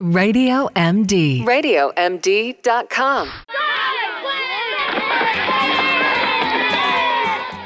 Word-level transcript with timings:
Radio 0.00 0.68
MD. 0.76 1.44
RadioMD.com. 1.44 3.28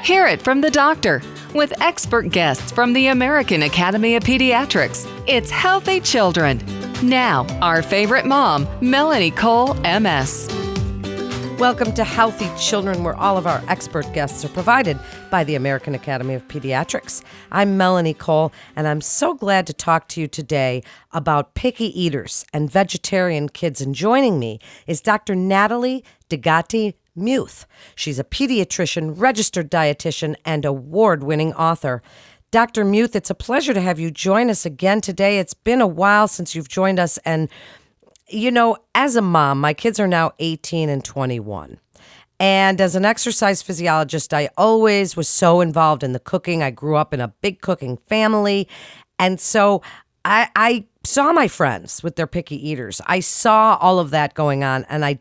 Hear 0.02 0.26
it 0.26 0.40
from 0.40 0.62
the 0.62 0.70
doctor 0.70 1.20
with 1.54 1.78
expert 1.82 2.30
guests 2.30 2.72
from 2.72 2.94
the 2.94 3.08
American 3.08 3.64
Academy 3.64 4.16
of 4.16 4.22
Pediatrics. 4.22 5.06
It's 5.26 5.50
Healthy 5.50 6.00
Children. 6.00 6.62
Now, 7.02 7.46
our 7.60 7.82
favorite 7.82 8.24
mom, 8.24 8.66
Melanie 8.80 9.30
Cole, 9.30 9.74
MS. 9.84 10.48
Welcome 11.62 11.92
to 11.92 12.02
Healthy 12.02 12.50
Children, 12.58 13.04
where 13.04 13.14
all 13.14 13.38
of 13.38 13.46
our 13.46 13.62
expert 13.68 14.12
guests 14.12 14.44
are 14.44 14.48
provided 14.48 14.98
by 15.30 15.44
the 15.44 15.54
American 15.54 15.94
Academy 15.94 16.34
of 16.34 16.48
Pediatrics. 16.48 17.22
I'm 17.52 17.76
Melanie 17.76 18.14
Cole, 18.14 18.52
and 18.74 18.88
I'm 18.88 19.00
so 19.00 19.32
glad 19.32 19.68
to 19.68 19.72
talk 19.72 20.08
to 20.08 20.20
you 20.20 20.26
today 20.26 20.82
about 21.12 21.54
picky 21.54 21.86
eaters 21.98 22.44
and 22.52 22.68
vegetarian 22.68 23.48
kids. 23.48 23.80
And 23.80 23.94
joining 23.94 24.40
me 24.40 24.58
is 24.88 25.00
Dr. 25.00 25.36
Natalie 25.36 26.02
Digate 26.28 26.94
Muth. 27.14 27.64
She's 27.94 28.18
a 28.18 28.24
pediatrician, 28.24 29.14
registered 29.16 29.70
dietitian, 29.70 30.34
and 30.44 30.64
award 30.64 31.22
winning 31.22 31.52
author. 31.54 32.02
Dr. 32.50 32.84
Muth, 32.84 33.14
it's 33.14 33.30
a 33.30 33.36
pleasure 33.36 33.72
to 33.72 33.80
have 33.80 34.00
you 34.00 34.10
join 34.10 34.50
us 34.50 34.66
again 34.66 35.00
today. 35.00 35.38
It's 35.38 35.54
been 35.54 35.80
a 35.80 35.86
while 35.86 36.26
since 36.26 36.56
you've 36.56 36.68
joined 36.68 36.98
us, 36.98 37.18
and 37.18 37.48
you 38.32 38.50
know, 38.50 38.76
as 38.94 39.16
a 39.16 39.22
mom, 39.22 39.60
my 39.60 39.74
kids 39.74 40.00
are 40.00 40.08
now 40.08 40.32
18 40.38 40.88
and 40.88 41.04
21. 41.04 41.78
And 42.40 42.80
as 42.80 42.96
an 42.96 43.04
exercise 43.04 43.62
physiologist, 43.62 44.34
I 44.34 44.48
always 44.56 45.16
was 45.16 45.28
so 45.28 45.60
involved 45.60 46.02
in 46.02 46.12
the 46.12 46.18
cooking. 46.18 46.62
I 46.62 46.70
grew 46.70 46.96
up 46.96 47.14
in 47.14 47.20
a 47.20 47.28
big 47.28 47.60
cooking 47.60 47.98
family. 48.08 48.66
And 49.18 49.40
so 49.40 49.82
I, 50.24 50.48
I 50.56 50.86
saw 51.04 51.32
my 51.32 51.46
friends 51.46 52.02
with 52.02 52.16
their 52.16 52.26
picky 52.26 52.68
eaters. 52.68 53.00
I 53.06 53.20
saw 53.20 53.76
all 53.80 54.00
of 54.00 54.10
that 54.10 54.34
going 54.34 54.64
on 54.64 54.84
and 54.88 55.04
I 55.04 55.20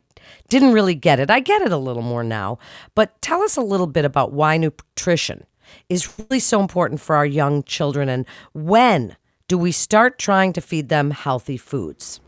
didn't 0.49 0.73
really 0.73 0.95
get 0.95 1.20
it. 1.20 1.29
I 1.29 1.41
get 1.41 1.62
it 1.62 1.71
a 1.71 1.77
little 1.77 2.01
more 2.01 2.23
now. 2.23 2.57
But 2.95 3.21
tell 3.21 3.41
us 3.43 3.55
a 3.55 3.62
little 3.62 3.87
bit 3.87 4.05
about 4.05 4.34
why 4.34 4.57
nutrition 4.57 5.45
is 5.89 6.12
really 6.17 6.39
so 6.39 6.59
important 6.59 7.01
for 7.01 7.15
our 7.15 7.26
young 7.26 7.63
children 7.63 8.09
and 8.09 8.26
when 8.54 9.15
do 9.48 9.57
we 9.57 9.71
start 9.71 10.17
trying 10.17 10.54
to 10.54 10.62
feed 10.62 10.89
them 10.89 11.12
healthy 11.12 11.57
foods? 11.57 12.20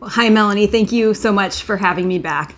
Well, 0.00 0.10
hi, 0.10 0.28
Melanie. 0.28 0.68
Thank 0.68 0.92
you 0.92 1.12
so 1.12 1.32
much 1.32 1.64
for 1.64 1.76
having 1.76 2.06
me 2.06 2.20
back. 2.20 2.54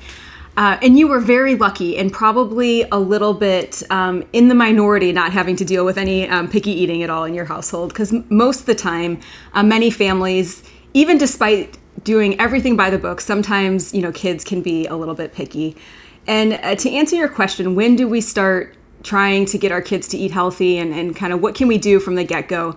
Uh, 0.59 0.77
and 0.83 0.99
you 0.99 1.09
were 1.09 1.21
very 1.21 1.55
lucky 1.55 1.97
and 1.97 2.13
probably 2.13 2.83
a 2.93 2.99
little 2.99 3.33
bit 3.33 3.83
um, 3.91 4.29
in 4.35 4.49
the 4.49 4.55
minority 4.55 5.11
not 5.11 5.33
having 5.33 5.57
to 5.57 5.65
deal 5.65 5.87
with 5.87 5.97
any 5.97 6.29
um, 6.29 6.51
picky 6.51 6.71
eating 6.71 7.03
at 7.03 7.09
all 7.09 7.25
in 7.25 7.33
your 7.33 7.47
household 7.47 7.91
because 7.91 8.13
most 8.29 8.61
of 8.61 8.67
the 8.67 8.75
time 8.75 9.19
uh, 9.55 9.63
many 9.63 9.91
families 9.91 10.63
even 10.93 11.17
despite 11.17 11.79
doing 12.05 12.39
everything 12.39 12.77
by 12.77 12.91
the 12.91 12.99
book 12.99 13.21
sometimes 13.23 13.95
you 13.95 14.03
know 14.03 14.13
kids 14.13 14.45
can 14.45 14.61
be 14.61 14.87
a 14.89 14.97
little 14.97 15.15
bit 15.15 15.33
picky 15.33 15.75
and 16.27 16.55
uh, 16.55 16.75
to 16.75 16.91
answer 16.91 17.17
your 17.17 17.29
question 17.29 17.75
when 17.75 17.95
do 17.97 18.09
we 18.09 18.21
start 18.21 18.75
trying 19.03 19.47
to 19.47 19.57
get 19.57 19.71
our 19.73 19.81
kids 19.81 20.09
to 20.09 20.19
eat 20.19 20.33
healthy 20.33 20.77
and, 20.77 20.93
and 20.93 21.17
kind 21.17 21.33
of 21.33 21.41
what 21.41 21.55
can 21.55 21.69
we 21.69 21.79
do 21.79 22.01
from 22.01 22.17
the 22.17 22.25
get-go 22.25 22.77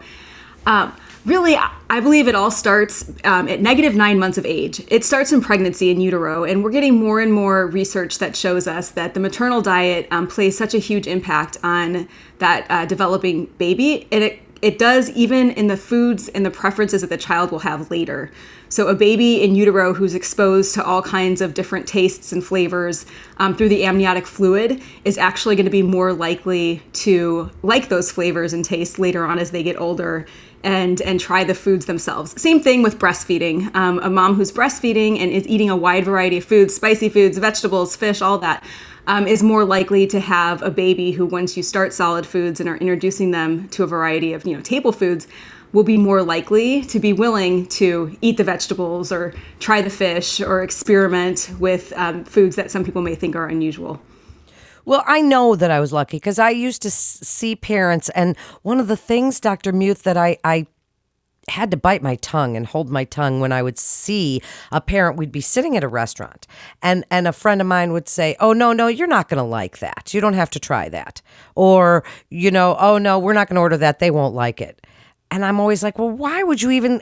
um, 0.68 0.96
really, 1.26 1.56
I 1.90 2.00
believe 2.00 2.28
it 2.28 2.36
all 2.36 2.52
starts 2.52 3.10
um, 3.24 3.48
at 3.48 3.62
negative 3.62 3.96
nine 3.96 4.20
months 4.20 4.38
of 4.38 4.46
age. 4.46 4.82
It 4.88 5.04
starts 5.04 5.32
in 5.32 5.42
pregnancy 5.42 5.90
in 5.90 6.02
utero, 6.02 6.44
and 6.44 6.64
we're 6.64 6.72
getting 6.72 6.96
more 6.96 7.20
and 7.20 7.32
more 7.32 7.68
research 7.68 8.20
that 8.20 8.36
shows 8.36 8.68
us 8.68 8.92
that 8.92 9.14
the 9.14 9.20
maternal 9.20 9.62
diet 9.62 10.08
um, 10.12 10.28
plays 10.28 10.58
such 10.58 10.74
a 10.74 10.80
huge 10.80 11.08
impact 11.08 11.58
on 11.64 12.08
that 12.40 12.66
uh, 12.70 12.86
developing 12.86 13.46
baby. 13.58 14.08
And 14.12 14.24
it, 14.24 14.40
it 14.62 14.80
does 14.80 15.10
even 15.12 15.52
in 15.52 15.68
the 15.68 15.78
foods 15.78 16.30
and 16.30 16.46
the 16.46 16.52
preferences 16.52 17.02
that 17.02 17.10
the 17.10 17.18
child 17.18 17.52
will 17.52 17.60
have 17.60 17.92
later. 17.92 18.32
So, 18.70 18.88
a 18.88 18.96
baby 18.96 19.44
in 19.44 19.54
utero 19.54 19.94
who's 19.94 20.16
exposed 20.16 20.74
to 20.74 20.84
all 20.84 21.04
kinds 21.04 21.42
of 21.42 21.54
different 21.54 21.86
tastes 21.86 22.32
and 22.32 22.44
flavors 22.44 23.06
um, 23.38 23.56
through 23.56 23.70
the 23.70 23.86
amniotic 23.86 24.26
fluid 24.26 24.82
is 25.06 25.18
actually 25.20 25.56
going 25.56 25.66
to 25.66 25.70
be 25.70 25.84
more 25.84 26.12
likely 26.12 26.82
to 26.94 27.52
like 27.62 27.90
those 27.90 28.12
flavors 28.12 28.52
and 28.52 28.66
tastes 28.66 28.98
later 28.98 29.26
on 29.26 29.38
as 29.38 29.52
they 29.52 29.62
get 29.62 29.80
older 29.80 30.26
and 30.64 31.02
and 31.02 31.20
try 31.20 31.44
the 31.44 31.54
foods 31.54 31.86
themselves. 31.86 32.40
Same 32.42 32.62
thing 32.62 32.82
with 32.82 32.98
breastfeeding. 32.98 33.74
Um, 33.76 34.00
a 34.00 34.10
mom 34.10 34.36
who's 34.36 34.52
breastfeeding 34.52 35.20
and 35.20 35.32
is 35.32 35.48
eating 35.48 35.70
a 35.70 35.76
wide 35.76 36.06
variety 36.06 36.38
of 36.38 36.46
foods, 36.46 36.74
spicy 36.74 37.10
foods, 37.10 37.38
vegetables, 37.38 37.96
fish, 37.96 38.22
all 38.22 38.38
that. 38.40 38.64
Um, 39.06 39.28
is 39.28 39.44
more 39.44 39.66
likely 39.66 40.08
to 40.08 40.22
have 40.22 40.62
a 40.62 40.72
baby 40.72 41.12
who, 41.12 41.26
once 41.26 41.58
you 41.58 41.64
start 41.64 41.92
solid 41.92 42.26
foods 42.26 42.62
and 42.62 42.70
are 42.70 42.78
introducing 42.78 43.32
them 43.32 43.68
to 43.70 43.84
a 43.84 43.86
variety 43.86 44.32
of 44.32 44.46
you 44.46 44.56
know 44.56 44.62
table 44.62 44.94
foods, 44.94 45.28
will 45.74 45.84
be 45.84 45.98
more 45.98 46.24
likely 46.24 46.84
to 46.84 47.00
be 47.00 47.12
willing 47.12 47.66
to 47.66 48.16
eat 48.22 48.38
the 48.38 48.44
vegetables 48.46 49.12
or 49.12 49.34
try 49.60 49.82
the 49.82 49.90
fish 49.90 50.40
or 50.40 50.64
experiment 50.64 51.52
with 51.60 51.92
um, 51.98 52.24
foods 52.24 52.56
that 52.56 52.72
some 52.72 52.86
people 52.86 53.02
may 53.02 53.16
think 53.16 53.36
are 53.36 53.48
unusual. 53.48 54.00
Well, 54.86 55.04
I 55.06 55.22
know 55.22 55.56
that 55.56 55.72
I 55.72 55.80
was 55.80 55.94
lucky 55.94 56.18
because 56.18 56.40
I 56.40 56.50
used 56.50 56.82
to 56.82 56.92
see 56.92 57.56
parents, 57.56 58.10
and 58.10 58.38
one 58.64 58.80
of 58.80 58.88
the 58.88 58.98
things, 58.98 59.40
Dr. 59.40 59.72
Muth, 59.72 60.04
that 60.04 60.18
I, 60.18 60.38
I 60.44 60.68
had 61.50 61.72
to 61.72 61.78
bite 61.78 62.02
my 62.02 62.16
tongue 62.16 62.56
and 62.56 62.66
hold 62.66 62.90
my 62.90 63.04
tongue 63.04 63.40
when 63.40 63.52
I 63.52 63.62
would 63.62 63.78
see 63.78 64.42
a 64.72 64.82
parent. 64.82 65.18
We'd 65.18 65.32
be 65.32 65.42
sitting 65.42 65.76
at 65.78 65.84
a 65.84 65.88
restaurant, 65.88 66.48
and 66.82 67.06
and 67.12 67.28
a 67.28 67.34
friend 67.34 67.62
of 67.62 67.68
mine 67.68 67.92
would 67.94 68.08
say, 68.08 68.36
"Oh 68.40 68.54
no, 68.54 68.74
no, 68.74 68.88
you're 68.88 69.08
not 69.08 69.30
going 69.30 69.38
to 69.38 69.44
like 69.44 69.80
that. 69.80 70.14
You 70.14 70.22
don't 70.22 70.34
have 70.34 70.50
to 70.52 70.60
try 70.60 70.90
that." 70.90 71.22
Or 71.56 72.04
you 72.30 72.52
know, 72.52 72.76
"Oh 72.80 72.98
no, 72.98 73.20
we're 73.20 73.34
not 73.34 73.48
going 73.48 73.56
to 73.56 73.62
order 73.62 73.78
that. 73.78 74.00
They 74.00 74.12
won't 74.12 74.36
like 74.36 74.62
it." 74.62 74.86
And 75.32 75.44
I'm 75.44 75.60
always 75.60 75.84
like, 75.84 75.98
"Well, 75.98 76.12
why 76.12 76.44
would 76.44 76.62
you 76.62 76.72
even, 76.72 77.02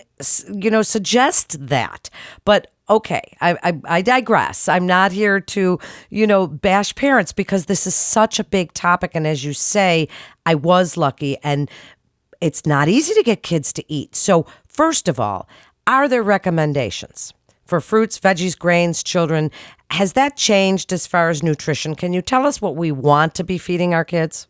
you 0.51 0.71
know, 0.71 0.81
suggest 0.81 1.67
that?" 1.67 2.09
But 2.45 2.71
okay, 2.91 3.21
I, 3.39 3.57
I, 3.63 3.81
I, 3.85 4.01
digress. 4.01 4.67
I'm 4.67 4.85
not 4.85 5.13
here 5.13 5.39
to, 5.39 5.79
you 6.09 6.27
know, 6.27 6.45
bash 6.45 6.93
parents 6.93 7.31
because 7.31 7.65
this 7.65 7.87
is 7.87 7.95
such 7.95 8.37
a 8.37 8.43
big 8.43 8.73
topic. 8.73 9.11
And 9.13 9.25
as 9.25 9.45
you 9.45 9.53
say, 9.53 10.09
I 10.45 10.55
was 10.55 10.97
lucky 10.97 11.37
and 11.41 11.71
it's 12.41 12.65
not 12.65 12.89
easy 12.89 13.13
to 13.13 13.23
get 13.23 13.43
kids 13.43 13.71
to 13.73 13.91
eat. 13.91 14.15
So, 14.15 14.45
first 14.67 15.07
of 15.07 15.19
all, 15.19 15.47
are 15.87 16.09
there 16.09 16.21
recommendations 16.21 17.33
for 17.65 17.79
fruits, 17.79 18.19
veggies, 18.19 18.59
grains, 18.59 19.03
children? 19.03 19.51
Has 19.91 20.13
that 20.13 20.35
changed 20.35 20.91
as 20.91 21.07
far 21.07 21.29
as 21.29 21.41
nutrition? 21.41 21.95
Can 21.95 22.11
you 22.11 22.21
tell 22.21 22.45
us 22.45 22.61
what 22.61 22.75
we 22.75 22.91
want 22.91 23.35
to 23.35 23.43
be 23.43 23.57
feeding 23.57 23.93
our 23.93 24.05
kids? 24.05 24.47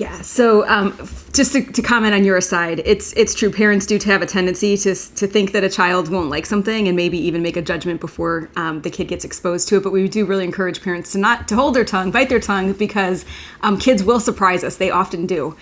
Yeah. 0.00 0.22
So 0.22 0.66
um, 0.66 0.96
just 1.34 1.52
to, 1.52 1.60
to, 1.60 1.82
comment 1.82 2.14
on 2.14 2.24
your 2.24 2.40
side, 2.40 2.80
it's 2.86 3.12
it's 3.18 3.34
true. 3.34 3.50
Parents 3.52 3.84
do 3.84 3.98
have 4.06 4.22
a 4.22 4.26
tendency 4.26 4.74
to 4.78 4.94
to 4.94 5.26
think 5.26 5.52
that 5.52 5.62
a 5.62 5.68
child 5.68 6.08
won't 6.08 6.30
like 6.30 6.46
something 6.46 6.88
and 6.88 6.96
maybe 6.96 7.18
even 7.18 7.42
make 7.42 7.58
a 7.58 7.60
judgment 7.60 8.00
before 8.00 8.48
um, 8.56 8.80
the 8.80 8.88
kid 8.88 9.08
gets 9.08 9.26
exposed 9.26 9.68
to 9.68 9.76
it. 9.76 9.82
But 9.82 9.92
we 9.92 10.08
do 10.08 10.24
really 10.24 10.44
encourage 10.44 10.80
parents 10.82 11.12
to 11.12 11.18
not 11.18 11.48
to 11.48 11.54
hold 11.54 11.74
their 11.74 11.84
tongue, 11.84 12.10
bite 12.10 12.30
their 12.30 12.40
tongue, 12.40 12.72
because 12.72 13.26
um, 13.60 13.78
kids 13.78 14.02
will 14.02 14.20
surprise 14.20 14.64
us. 14.64 14.78
They 14.78 14.90
often 14.90 15.26
do. 15.26 15.54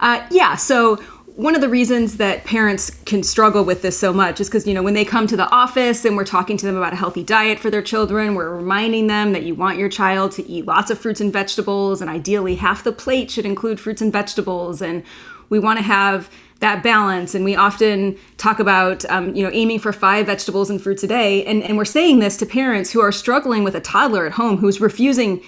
Uh, 0.00 0.26
yeah. 0.30 0.56
So 0.56 1.02
one 1.36 1.56
of 1.56 1.60
the 1.60 1.68
reasons 1.68 2.18
that 2.18 2.44
parents 2.44 2.90
can 3.06 3.24
struggle 3.24 3.64
with 3.64 3.82
this 3.82 3.98
so 3.98 4.12
much 4.12 4.40
is 4.40 4.48
because 4.48 4.66
you 4.68 4.74
know 4.74 4.82
when 4.82 4.94
they 4.94 5.04
come 5.04 5.26
to 5.26 5.36
the 5.36 5.50
office 5.50 6.04
and 6.04 6.16
we're 6.16 6.24
talking 6.24 6.56
to 6.56 6.64
them 6.64 6.76
about 6.76 6.92
a 6.92 6.96
healthy 6.96 7.24
diet 7.24 7.58
for 7.58 7.70
their 7.70 7.82
children 7.82 8.36
we're 8.36 8.54
reminding 8.54 9.08
them 9.08 9.32
that 9.32 9.42
you 9.42 9.52
want 9.52 9.76
your 9.76 9.88
child 9.88 10.30
to 10.30 10.46
eat 10.48 10.64
lots 10.64 10.90
of 10.92 10.98
fruits 10.98 11.20
and 11.20 11.32
vegetables 11.32 12.00
and 12.00 12.08
ideally 12.08 12.54
half 12.54 12.84
the 12.84 12.92
plate 12.92 13.32
should 13.32 13.44
include 13.44 13.80
fruits 13.80 14.00
and 14.00 14.12
vegetables 14.12 14.80
and 14.80 15.02
we 15.50 15.58
want 15.58 15.78
to 15.78 15.82
have 15.82 16.30
that 16.60 16.82
balance. 16.82 17.34
And 17.34 17.44
we 17.44 17.54
often 17.56 18.16
talk 18.38 18.58
about 18.58 19.04
um, 19.06 19.34
you 19.34 19.42
know 19.42 19.50
aiming 19.52 19.80
for 19.80 19.92
five 19.92 20.26
vegetables 20.26 20.70
and 20.70 20.80
fruits 20.80 21.02
a 21.02 21.06
day 21.06 21.44
and, 21.44 21.62
and 21.62 21.76
we're 21.76 21.84
saying 21.84 22.20
this 22.20 22.36
to 22.38 22.46
parents 22.46 22.90
who 22.90 23.00
are 23.00 23.12
struggling 23.12 23.64
with 23.64 23.74
a 23.74 23.80
toddler 23.80 24.26
at 24.26 24.32
home 24.32 24.56
who's 24.56 24.80
refusing 24.80 25.42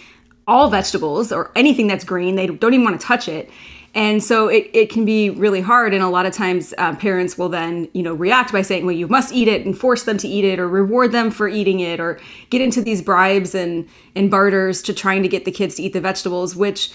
all 0.46 0.70
vegetables 0.70 1.32
or 1.32 1.50
anything 1.56 1.86
that's 1.86 2.04
green. 2.04 2.36
They 2.36 2.46
don't 2.46 2.74
even 2.74 2.84
want 2.84 3.00
to 3.00 3.06
touch 3.06 3.28
it 3.28 3.50
and 3.96 4.22
so 4.22 4.48
it, 4.48 4.68
it 4.74 4.90
can 4.90 5.06
be 5.06 5.30
really 5.30 5.62
hard 5.62 5.94
and 5.94 6.04
a 6.04 6.08
lot 6.08 6.26
of 6.26 6.32
times 6.32 6.74
uh, 6.76 6.94
parents 6.96 7.38
will 7.38 7.48
then 7.48 7.88
you 7.94 8.02
know 8.02 8.14
react 8.14 8.52
by 8.52 8.62
saying 8.62 8.84
well 8.84 8.94
you 8.94 9.08
must 9.08 9.32
eat 9.32 9.48
it 9.48 9.66
and 9.66 9.76
force 9.76 10.04
them 10.04 10.18
to 10.18 10.28
eat 10.28 10.44
it 10.44 10.60
or 10.60 10.68
reward 10.68 11.10
them 11.10 11.30
for 11.30 11.48
eating 11.48 11.80
it 11.80 11.98
or 11.98 12.20
get 12.50 12.60
into 12.60 12.80
these 12.80 13.02
bribes 13.02 13.54
and 13.54 13.88
and 14.14 14.30
barters 14.30 14.82
to 14.82 14.92
trying 14.92 15.22
to 15.22 15.28
get 15.28 15.44
the 15.44 15.50
kids 15.50 15.74
to 15.76 15.82
eat 15.82 15.92
the 15.92 16.00
vegetables 16.00 16.54
which 16.54 16.92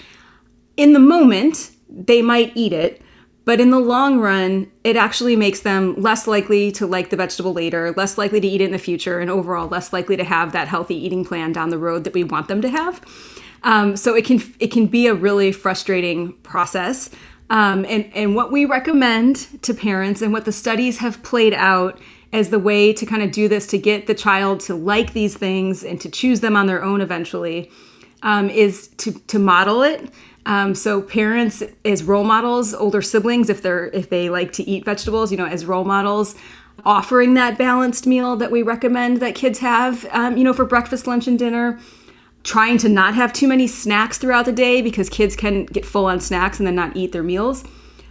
in 0.78 0.94
the 0.94 1.00
moment 1.00 1.72
they 1.90 2.22
might 2.22 2.54
eat 2.56 2.72
it 2.72 3.02
but 3.44 3.60
in 3.60 3.72
the 3.72 3.80
long 3.80 4.20
run 4.20 4.72
it 4.84 4.96
actually 4.96 5.36
makes 5.36 5.62
them 5.62 5.96
less 5.96 6.28
likely 6.28 6.72
to 6.72 6.86
like 6.86 7.10
the 7.10 7.18
vegetable 7.18 7.52
later 7.52 7.92
less 7.98 8.18
likely 8.18 8.40
to 8.40 8.48
eat 8.48 8.62
it 8.62 8.66
in 8.66 8.72
the 8.72 8.78
future 8.78 9.20
and 9.20 9.32
overall 9.32 9.68
less 9.68 9.92
likely 9.92 10.16
to 10.16 10.24
have 10.24 10.52
that 10.52 10.68
healthy 10.68 10.96
eating 10.96 11.26
plan 11.26 11.52
down 11.52 11.70
the 11.72 11.80
road 11.80 12.04
that 12.04 12.14
we 12.14 12.24
want 12.24 12.48
them 12.48 12.62
to 12.62 12.70
have 12.70 13.02
um, 13.64 13.96
so 13.96 14.16
it 14.16 14.26
can 14.26 14.42
it 14.60 14.72
can 14.72 14.88
be 14.88 15.08
a 15.08 15.14
really 15.14 15.52
frustrating 15.52 16.34
process. 16.44 17.10
Um, 17.50 17.86
and 17.88 18.10
and 18.14 18.36
what 18.36 18.52
we 18.52 18.66
recommend 18.66 19.62
to 19.64 19.74
parents 19.74 20.22
and 20.22 20.32
what 20.32 20.46
the 20.46 20.52
studies 20.52 21.00
have 21.00 21.22
played 21.24 21.54
out 21.54 22.00
as 22.34 22.50
the 22.50 22.60
way 22.60 22.94
to 22.94 23.06
kind 23.06 23.22
of 23.22 23.32
do 23.32 23.48
this 23.48 23.68
to 23.68 23.78
get 23.78 24.08
the 24.08 24.16
child 24.16 24.62
to 24.62 24.76
like 24.76 25.14
these 25.14 25.36
things 25.36 25.84
and 25.84 26.00
to 26.00 26.10
choose 26.10 26.40
them 26.40 26.56
on 26.56 26.66
their 26.66 26.82
own 26.82 27.02
eventually 27.02 27.70
um, 28.24 28.50
is 28.50 28.88
to 28.98 29.12
to 29.28 29.40
model 29.40 29.84
it. 29.84 30.10
Um, 30.46 30.74
so 30.74 31.02
parents 31.02 31.62
as 31.86 32.04
role 32.04 32.24
models, 32.24 32.74
older 32.74 33.02
siblings 33.02 33.50
if 33.50 33.62
they're 33.62 33.88
if 33.88 34.10
they 34.10 34.30
like 34.30 34.54
to 34.54 34.64
eat 34.64 34.86
vegetables, 34.86 35.32
you 35.32 35.38
know, 35.38 35.46
as 35.46 35.66
role 35.66 35.84
models, 35.84 36.36
offering 36.86 37.36
that 37.36 37.58
balanced 37.58 38.08
meal 38.08 38.36
that 38.38 38.52
we 38.52 38.64
recommend 38.64 39.20
that 39.20 39.36
kids 39.36 39.60
have, 39.60 40.06
um, 40.12 40.38
you 40.38 40.44
know, 40.44 40.54
for 40.54 40.66
breakfast, 40.66 41.06
lunch, 41.06 41.28
and 41.28 41.38
dinner. 41.38 41.80
Trying 42.44 42.80
to 42.80 42.90
not 42.90 43.14
have 43.16 43.34
too 43.34 43.48
many 43.48 43.68
snacks 43.68 44.18
throughout 44.18 44.46
the 44.46 44.52
day 44.52 44.82
because 44.82 45.10
kids 45.10 45.36
can 45.36 45.66
get 45.66 45.86
full 45.86 46.06
on 46.06 46.20
snacks 46.20 46.60
and 46.60 46.66
then 46.66 46.76
not 46.76 46.96
eat 46.96 47.12
their 47.12 47.24
meals. 47.24 47.64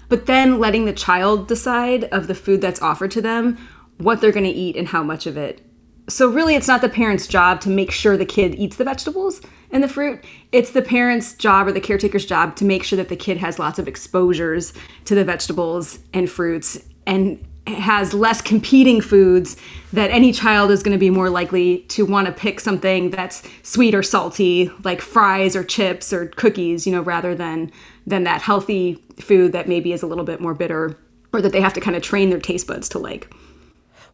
But 0.09 0.27
then 0.27 0.59
letting 0.59 0.85
the 0.85 0.93
child 0.93 1.49
decide 1.49 2.05
of 2.05 2.27
the 2.27 2.35
food 2.35 2.61
that's 2.61 2.83
offered 2.83 3.11
to 3.13 3.23
them 3.23 3.59
what 3.99 4.21
they're 4.21 4.33
going 4.33 4.45
to 4.45 4.51
eat 4.51 4.77
and 4.77 4.89
how 4.89 5.03
much 5.03 5.27
of 5.27 5.37
it. 5.37 5.61
So, 6.09 6.29
really, 6.29 6.57
it's 6.57 6.67
not 6.67 6.81
the 6.81 6.89
parent's 6.89 7.29
job 7.29 7.61
to 7.61 7.69
make 7.69 7.93
sure 7.93 8.17
the 8.17 8.25
kid 8.25 8.57
eats 8.57 8.77
the 8.77 8.85
vegetables 8.85 9.41
and 9.71 9.83
the 9.83 9.89
fruit. 9.89 10.25
It's 10.51 10.73
the 10.73 10.83
parent's 10.83 11.35
job 11.35 11.69
or 11.69 11.73
the 11.73 11.81
caretaker's 11.81 12.27
job 12.27 12.57
to 12.57 12.65
make 12.65 12.83
sure 12.83 12.97
that 12.97 13.09
the 13.09 13.17
kid 13.17 13.37
has 13.37 13.61
lots 13.61 13.79
of 13.79 13.87
exposures 13.87 14.73
to 15.05 15.15
the 15.15 15.25
vegetables 15.25 16.01
and 16.13 16.29
fruits 16.29 16.85
and 17.07 17.45
has 17.67 18.15
less 18.15 18.41
competing 18.41 19.01
foods 19.01 19.57
that 19.93 20.11
any 20.11 20.33
child 20.33 20.71
is 20.71 20.83
going 20.83 20.95
to 20.95 20.99
be 20.99 21.11
more 21.11 21.31
likely 21.31 21.79
to 21.89 22.05
want 22.05 22.27
to 22.27 22.33
pick 22.33 22.61
something 22.61 23.11
that's 23.11 23.43
sweet 23.63 23.95
or 23.95 24.03
salty 24.03 24.71
like 24.83 25.01
fries 25.01 25.55
or 25.55 25.63
chips 25.63 26.13
or 26.13 26.27
cookies 26.29 26.87
you 26.87 26.93
know 26.93 27.03
rather 27.03 27.35
than 27.35 27.71
than 28.07 28.25
that 28.25 28.43
healthy 28.43 29.03
food 29.19 29.53
that 29.53 29.69
maybe 29.69 29.93
is 29.93 30.03
a 30.03 30.07
little 30.07 30.25
bit 30.25 30.41
more 30.41 30.55
bitter 30.55 30.97
or 31.33 31.41
that 31.41 31.53
they 31.53 31.61
have 31.61 31.73
to 31.73 31.81
kind 31.81 31.97
of 31.97 32.03
train 32.03 32.31
their 32.31 32.41
taste 32.41 32.67
buds 32.67 32.89
to 32.89 32.99
like 32.99 33.33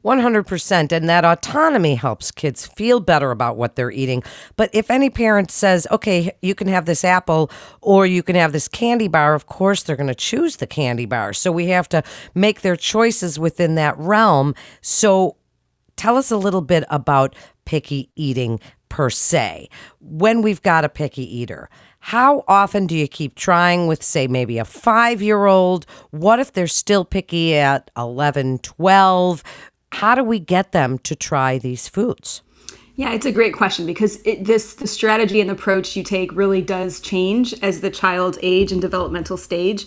100%. 0.07 0.93
And 0.93 1.09
that 1.09 1.25
autonomy 1.25 1.97
helps 1.97 2.31
kids 2.31 2.65
feel 2.65 3.01
better 3.01 3.33
about 3.33 3.57
what 3.57 3.75
they're 3.75 3.91
eating. 3.91 4.23
But 4.55 4.71
if 4.73 4.89
any 4.91 5.11
parent 5.11 5.51
says, 5.51 5.87
okay, 5.91 6.31
you 6.41 6.55
can 6.55 6.69
have 6.69 6.87
this 6.87 7.05
apple 7.05 7.51
or 7.81 8.07
you 8.07 8.23
can 8.23 8.37
have 8.37 8.53
this 8.53 8.69
candy 8.69 9.09
bar, 9.09 9.35
of 9.35 9.47
course 9.47 9.83
they're 9.83 9.97
going 9.97 10.07
to 10.07 10.15
choose 10.15 10.57
the 10.57 10.67
candy 10.67 11.07
bar. 11.07 11.33
So 11.33 11.51
we 11.51 11.67
have 11.69 11.89
to 11.89 12.05
make 12.35 12.61
their 12.61 12.77
choices 12.77 13.39
within 13.39 13.75
that 13.75 13.99
realm. 13.99 14.55
So 14.81 15.37
tell 15.97 16.17
us 16.17 16.31
a 16.31 16.37
little 16.37 16.63
bit 16.63 16.85
about 16.89 17.35
picky 17.65 18.11
eating 18.15 18.61
per 18.89 19.11
se. 19.11 19.69
When 20.01 20.41
we've 20.41 20.63
got 20.63 20.85
a 20.85 20.89
picky 20.89 21.25
eater, 21.37 21.69
how 21.99 22.45
often 22.47 22.87
do 22.87 22.95
you 22.95 23.09
keep 23.09 23.35
trying 23.35 23.89
with, 23.89 24.01
say, 24.01 24.29
maybe 24.29 24.59
a 24.59 24.65
five 24.65 25.21
year 25.21 25.47
old? 25.47 25.87
What 26.13 26.39
if 26.39 26.53
they're 26.53 26.69
still 26.69 27.05
picky 27.05 27.57
at 27.57 27.91
11, 27.97 28.59
12? 28.59 29.43
How 29.93 30.15
do 30.15 30.23
we 30.23 30.39
get 30.39 30.73
them 30.73 30.99
to 31.01 31.17
try 31.17 31.59
these 31.59 31.89
foods? 31.89 32.43
Yeah, 32.97 33.13
it's 33.13 33.27
a 33.27 33.33
great 33.33 33.55
question 33.55 33.85
because 33.85 34.21
it, 34.25 34.47
this 34.47 34.75
the 34.75 34.87
strategy 34.87 35.41
and 35.41 35.51
approach 35.51 35.97
you 35.97 36.03
take 36.03 36.35
really 36.35 36.63
does 36.63 36.99
change 36.99 37.55
as 37.63 37.83
the 37.83 37.91
child's 37.91 38.39
age 38.43 38.73
and 38.73 38.81
developmental 38.81 39.37
stage 39.37 39.87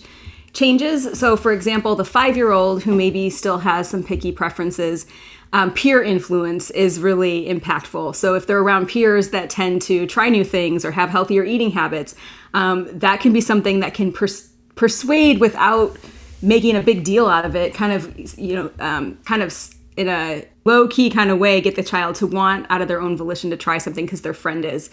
changes. 0.52 1.18
So, 1.18 1.36
for 1.36 1.52
example, 1.52 1.96
the 1.96 2.04
five 2.04 2.36
year 2.36 2.52
old 2.52 2.84
who 2.84 2.94
maybe 2.94 3.28
still 3.28 3.58
has 3.58 3.88
some 3.88 4.04
picky 4.04 4.30
preferences, 4.30 5.06
um, 5.52 5.72
peer 5.72 6.00
influence 6.00 6.70
is 6.70 7.00
really 7.00 7.46
impactful. 7.46 8.14
So, 8.14 8.34
if 8.34 8.46
they're 8.46 8.60
around 8.60 8.88
peers 8.88 9.30
that 9.30 9.50
tend 9.50 9.82
to 9.82 10.06
try 10.06 10.28
new 10.28 10.44
things 10.44 10.84
or 10.84 10.92
have 10.92 11.10
healthier 11.10 11.44
eating 11.44 11.72
habits, 11.72 12.14
um, 12.54 12.86
that 12.98 13.20
can 13.20 13.32
be 13.32 13.40
something 13.40 13.80
that 13.80 13.92
can 13.92 14.12
pers- 14.12 14.50
persuade 14.76 15.40
without 15.40 15.96
making 16.42 16.76
a 16.76 16.82
big 16.82 17.02
deal 17.02 17.26
out 17.26 17.44
of 17.44 17.56
it. 17.56 17.74
Kind 17.74 17.92
of, 17.92 18.38
you 18.38 18.54
know, 18.54 18.70
um, 18.78 19.18
kind 19.24 19.42
of 19.42 19.52
in 20.00 20.08
a 20.08 20.44
low 20.64 20.88
key 20.88 21.10
kind 21.10 21.30
of 21.30 21.38
way 21.38 21.60
get 21.60 21.76
the 21.76 21.82
child 21.82 22.14
to 22.16 22.26
want 22.26 22.66
out 22.70 22.80
of 22.80 22.88
their 22.88 23.00
own 23.00 23.16
volition 23.16 23.50
to 23.50 23.56
try 23.56 23.78
something 23.78 24.06
because 24.06 24.22
their 24.22 24.34
friend 24.34 24.64
is. 24.64 24.90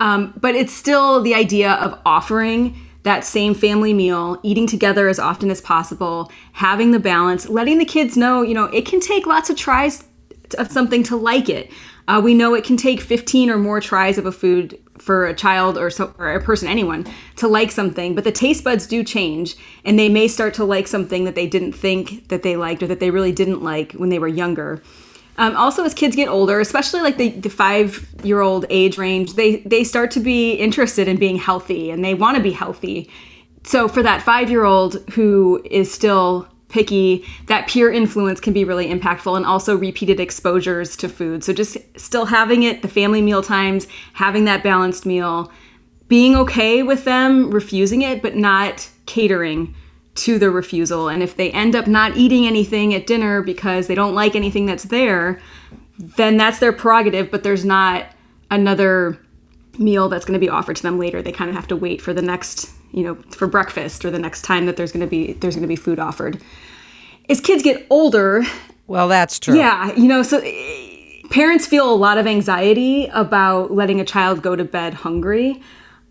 Um, 0.00 0.34
but 0.40 0.54
it's 0.54 0.72
still 0.72 1.22
the 1.22 1.34
idea 1.34 1.72
of 1.72 1.98
offering 2.04 2.76
that 3.02 3.24
same 3.24 3.54
family 3.54 3.94
meal, 3.94 4.38
eating 4.42 4.66
together 4.66 5.08
as 5.08 5.18
often 5.18 5.50
as 5.50 5.60
possible, 5.60 6.30
having 6.52 6.90
the 6.90 6.98
balance, 6.98 7.48
letting 7.48 7.78
the 7.78 7.84
kids 7.84 8.16
know, 8.16 8.42
you 8.42 8.54
know, 8.54 8.64
it 8.64 8.84
can 8.84 9.00
take 9.00 9.26
lots 9.26 9.48
of 9.48 9.56
tries 9.56 10.04
of 10.58 10.70
something 10.70 11.02
to 11.04 11.16
like 11.16 11.48
it. 11.48 11.70
Uh, 12.10 12.20
we 12.20 12.34
know 12.34 12.54
it 12.54 12.64
can 12.64 12.76
take 12.76 13.00
15 13.00 13.50
or 13.50 13.56
more 13.56 13.80
tries 13.80 14.18
of 14.18 14.26
a 14.26 14.32
food 14.32 14.76
for 14.98 15.26
a 15.26 15.34
child 15.34 15.78
or, 15.78 15.90
so, 15.90 16.12
or 16.18 16.32
a 16.32 16.42
person, 16.42 16.66
anyone, 16.66 17.06
to 17.36 17.46
like 17.46 17.70
something, 17.70 18.16
but 18.16 18.24
the 18.24 18.32
taste 18.32 18.64
buds 18.64 18.88
do 18.88 19.04
change 19.04 19.54
and 19.84 19.96
they 19.96 20.08
may 20.08 20.26
start 20.26 20.52
to 20.54 20.64
like 20.64 20.88
something 20.88 21.22
that 21.22 21.36
they 21.36 21.46
didn't 21.46 21.70
think 21.70 22.26
that 22.26 22.42
they 22.42 22.56
liked 22.56 22.82
or 22.82 22.88
that 22.88 22.98
they 22.98 23.12
really 23.12 23.30
didn't 23.30 23.62
like 23.62 23.92
when 23.92 24.08
they 24.08 24.18
were 24.18 24.26
younger. 24.26 24.82
Um, 25.38 25.54
also, 25.54 25.84
as 25.84 25.94
kids 25.94 26.16
get 26.16 26.28
older, 26.28 26.58
especially 26.58 27.00
like 27.00 27.16
the, 27.16 27.28
the 27.30 27.48
five 27.48 28.08
year 28.24 28.40
old 28.40 28.66
age 28.70 28.98
range, 28.98 29.34
they, 29.34 29.58
they 29.58 29.84
start 29.84 30.10
to 30.10 30.20
be 30.20 30.54
interested 30.54 31.06
in 31.06 31.16
being 31.16 31.36
healthy 31.36 31.92
and 31.92 32.04
they 32.04 32.14
want 32.14 32.36
to 32.36 32.42
be 32.42 32.50
healthy. 32.50 33.08
So, 33.62 33.86
for 33.86 34.02
that 34.02 34.20
five 34.20 34.50
year 34.50 34.64
old 34.64 34.96
who 35.12 35.62
is 35.70 35.94
still 35.94 36.48
picky, 36.70 37.26
that 37.46 37.68
peer 37.68 37.90
influence 37.92 38.40
can 38.40 38.52
be 38.52 38.64
really 38.64 38.88
impactful 38.88 39.36
and 39.36 39.44
also 39.44 39.76
repeated 39.76 40.20
exposures 40.20 40.96
to 40.96 41.08
food. 41.08 41.44
So 41.44 41.52
just 41.52 41.76
still 41.96 42.26
having 42.26 42.62
it, 42.62 42.82
the 42.82 42.88
family 42.88 43.20
meal 43.22 43.42
times, 43.42 43.86
having 44.14 44.44
that 44.46 44.62
balanced 44.62 45.04
meal, 45.04 45.50
being 46.08 46.34
okay 46.36 46.82
with 46.82 47.04
them 47.04 47.50
refusing 47.50 48.02
it, 48.02 48.22
but 48.22 48.36
not 48.36 48.88
catering 49.06 49.74
to 50.16 50.38
the 50.38 50.50
refusal. 50.50 51.08
And 51.08 51.22
if 51.22 51.36
they 51.36 51.50
end 51.52 51.76
up 51.76 51.86
not 51.86 52.16
eating 52.16 52.46
anything 52.46 52.94
at 52.94 53.06
dinner 53.06 53.42
because 53.42 53.86
they 53.86 53.94
don't 53.94 54.14
like 54.14 54.34
anything 54.34 54.66
that's 54.66 54.84
there, 54.84 55.40
then 55.98 56.36
that's 56.36 56.58
their 56.58 56.72
prerogative, 56.72 57.30
but 57.30 57.42
there's 57.42 57.64
not 57.64 58.06
another 58.50 59.18
meal 59.78 60.08
that's 60.08 60.24
going 60.24 60.38
to 60.38 60.44
be 60.44 60.48
offered 60.48 60.76
to 60.76 60.82
them 60.82 60.98
later. 60.98 61.22
They 61.22 61.32
kind 61.32 61.48
of 61.48 61.56
have 61.56 61.68
to 61.68 61.76
wait 61.76 62.02
for 62.02 62.12
the 62.12 62.22
next 62.22 62.70
you 62.92 63.02
know, 63.02 63.14
for 63.30 63.46
breakfast 63.46 64.04
or 64.04 64.10
the 64.10 64.18
next 64.18 64.42
time 64.42 64.66
that 64.66 64.76
there's 64.76 64.92
going 64.92 65.00
to 65.00 65.06
be 65.06 65.34
there's 65.34 65.54
going 65.54 65.62
to 65.62 65.68
be 65.68 65.76
food 65.76 65.98
offered. 65.98 66.40
As 67.28 67.40
kids 67.40 67.62
get 67.62 67.86
older, 67.90 68.42
well, 68.86 69.08
that's 69.08 69.38
true. 69.38 69.56
Yeah, 69.56 69.94
you 69.94 70.08
know, 70.08 70.22
so 70.22 70.40
parents 71.30 71.66
feel 71.66 71.90
a 71.90 71.94
lot 71.94 72.18
of 72.18 72.26
anxiety 72.26 73.06
about 73.06 73.72
letting 73.72 74.00
a 74.00 74.04
child 74.04 74.42
go 74.42 74.56
to 74.56 74.64
bed 74.64 74.94
hungry. 74.94 75.62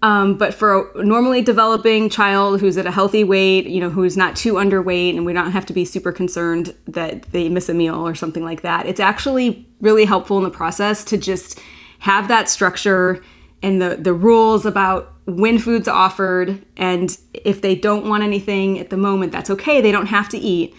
Um, 0.02 0.38
but 0.38 0.54
for 0.54 0.90
a 0.98 1.04
normally 1.04 1.42
developing 1.42 2.10
child 2.10 2.62
who's 2.62 2.78
at 2.78 2.86
a 2.86 2.92
healthy 2.92 3.26
weight, 3.26 3.68
you 3.68 3.81
know, 3.81 3.90
who's 3.90 4.16
not 4.16 4.36
too 4.36 4.54
underweight, 4.54 5.18
and 5.18 5.26
we 5.26 5.34
don't 5.34 5.52
have 5.52 5.66
to 5.66 5.74
be 5.74 5.84
super 5.84 6.14
concerned 6.14 6.74
that 6.88 7.24
they 7.34 7.50
miss 7.50 7.68
a 7.68 7.74
meal 7.74 7.96
or 7.96 8.16
something 8.16 8.44
like 8.44 8.62
that, 8.62 8.86
it's 8.86 9.02
actually 9.02 9.68
really 9.81 10.06
helpful 10.06 10.38
in 10.38 10.46
the 10.46 10.50
process 10.50 11.04
to 11.04 11.18
just 11.18 11.60
have 12.00 12.30
that 12.30 12.48
structure 12.48 13.22
and 13.62 13.81
the, 13.81 13.98
the 13.98 14.14
rules 14.14 14.66
about 14.66 15.14
when 15.38 15.60
food's 15.60 15.88
offered 15.88 16.66
and 16.78 17.18
if 17.34 17.62
they 17.62 17.76
don't 17.76 18.08
want 18.08 18.24
anything 18.24 18.80
at 18.80 18.90
the 18.90 18.98
moment 18.98 19.31
that's 19.31 19.50
okay 19.50 19.81
they 19.81 19.92
don't 19.92 20.08
have 20.08 20.30
to 20.30 20.38
eat. 20.38 20.74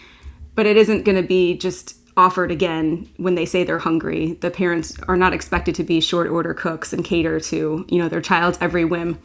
But 0.54 0.66
it 0.66 0.76
isn't 0.76 1.04
going 1.04 1.16
to 1.16 1.26
be 1.26 1.56
just 1.56 1.96
offered 2.16 2.50
again 2.50 3.08
when 3.16 3.34
they 3.34 3.46
say 3.46 3.64
they're 3.64 3.78
hungry. 3.78 4.32
The 4.40 4.50
parents 4.50 4.96
are 5.08 5.16
not 5.16 5.32
expected 5.32 5.74
to 5.76 5.84
be 5.84 6.00
short 6.00 6.28
order 6.28 6.52
cooks 6.52 6.92
and 6.92 7.04
cater 7.04 7.40
to 7.40 7.86
you 7.88 7.98
know 7.98 8.08
their 8.08 8.20
child's 8.20 8.58
every 8.60 8.84
whim. 8.84 9.18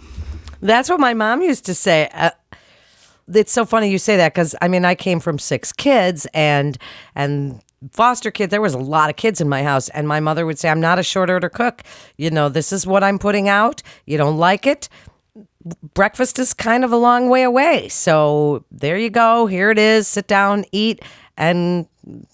That's 0.61 0.89
what 0.89 0.99
my 0.99 1.13
mom 1.13 1.41
used 1.41 1.65
to 1.65 1.75
say. 1.75 2.09
Uh, 2.13 2.31
it's 3.33 3.51
so 3.51 3.65
funny 3.65 3.89
you 3.89 3.97
say 3.97 4.17
that 4.17 4.33
because 4.33 4.55
i 4.61 4.67
mean 4.67 4.85
i 4.85 4.93
came 4.93 5.19
from 5.19 5.39
six 5.39 5.71
kids 5.71 6.27
and 6.33 6.77
and 7.15 7.59
foster 7.91 8.31
kids 8.31 8.51
there 8.51 8.61
was 8.61 8.73
a 8.73 8.79
lot 8.79 9.09
of 9.09 9.15
kids 9.15 9.41
in 9.41 9.49
my 9.49 9.63
house 9.63 9.89
and 9.89 10.07
my 10.07 10.19
mother 10.19 10.45
would 10.45 10.59
say 10.59 10.69
i'm 10.69 10.79
not 10.79 10.99
a 10.99 11.03
short 11.03 11.29
order 11.29 11.49
cook. 11.49 11.83
You 12.17 12.29
know 12.29 12.49
this 12.49 12.71
is 12.71 12.87
what 12.87 13.03
i'm 13.03 13.19
putting 13.19 13.49
out. 13.49 13.81
You 14.05 14.17
don't 14.17 14.37
like 14.37 14.65
it 14.65 14.89
breakfast 15.93 16.39
is 16.39 16.53
kind 16.53 16.83
of 16.83 16.91
a 16.91 16.97
long 16.97 17.29
way 17.29 17.43
away. 17.43 17.89
So 17.89 18.65
there 18.71 18.97
you 18.97 19.09
go. 19.09 19.47
Here 19.47 19.71
it 19.71 19.79
is. 19.79 20.07
Sit 20.07 20.27
down, 20.27 20.65
eat, 20.71 21.01
and 21.37 21.87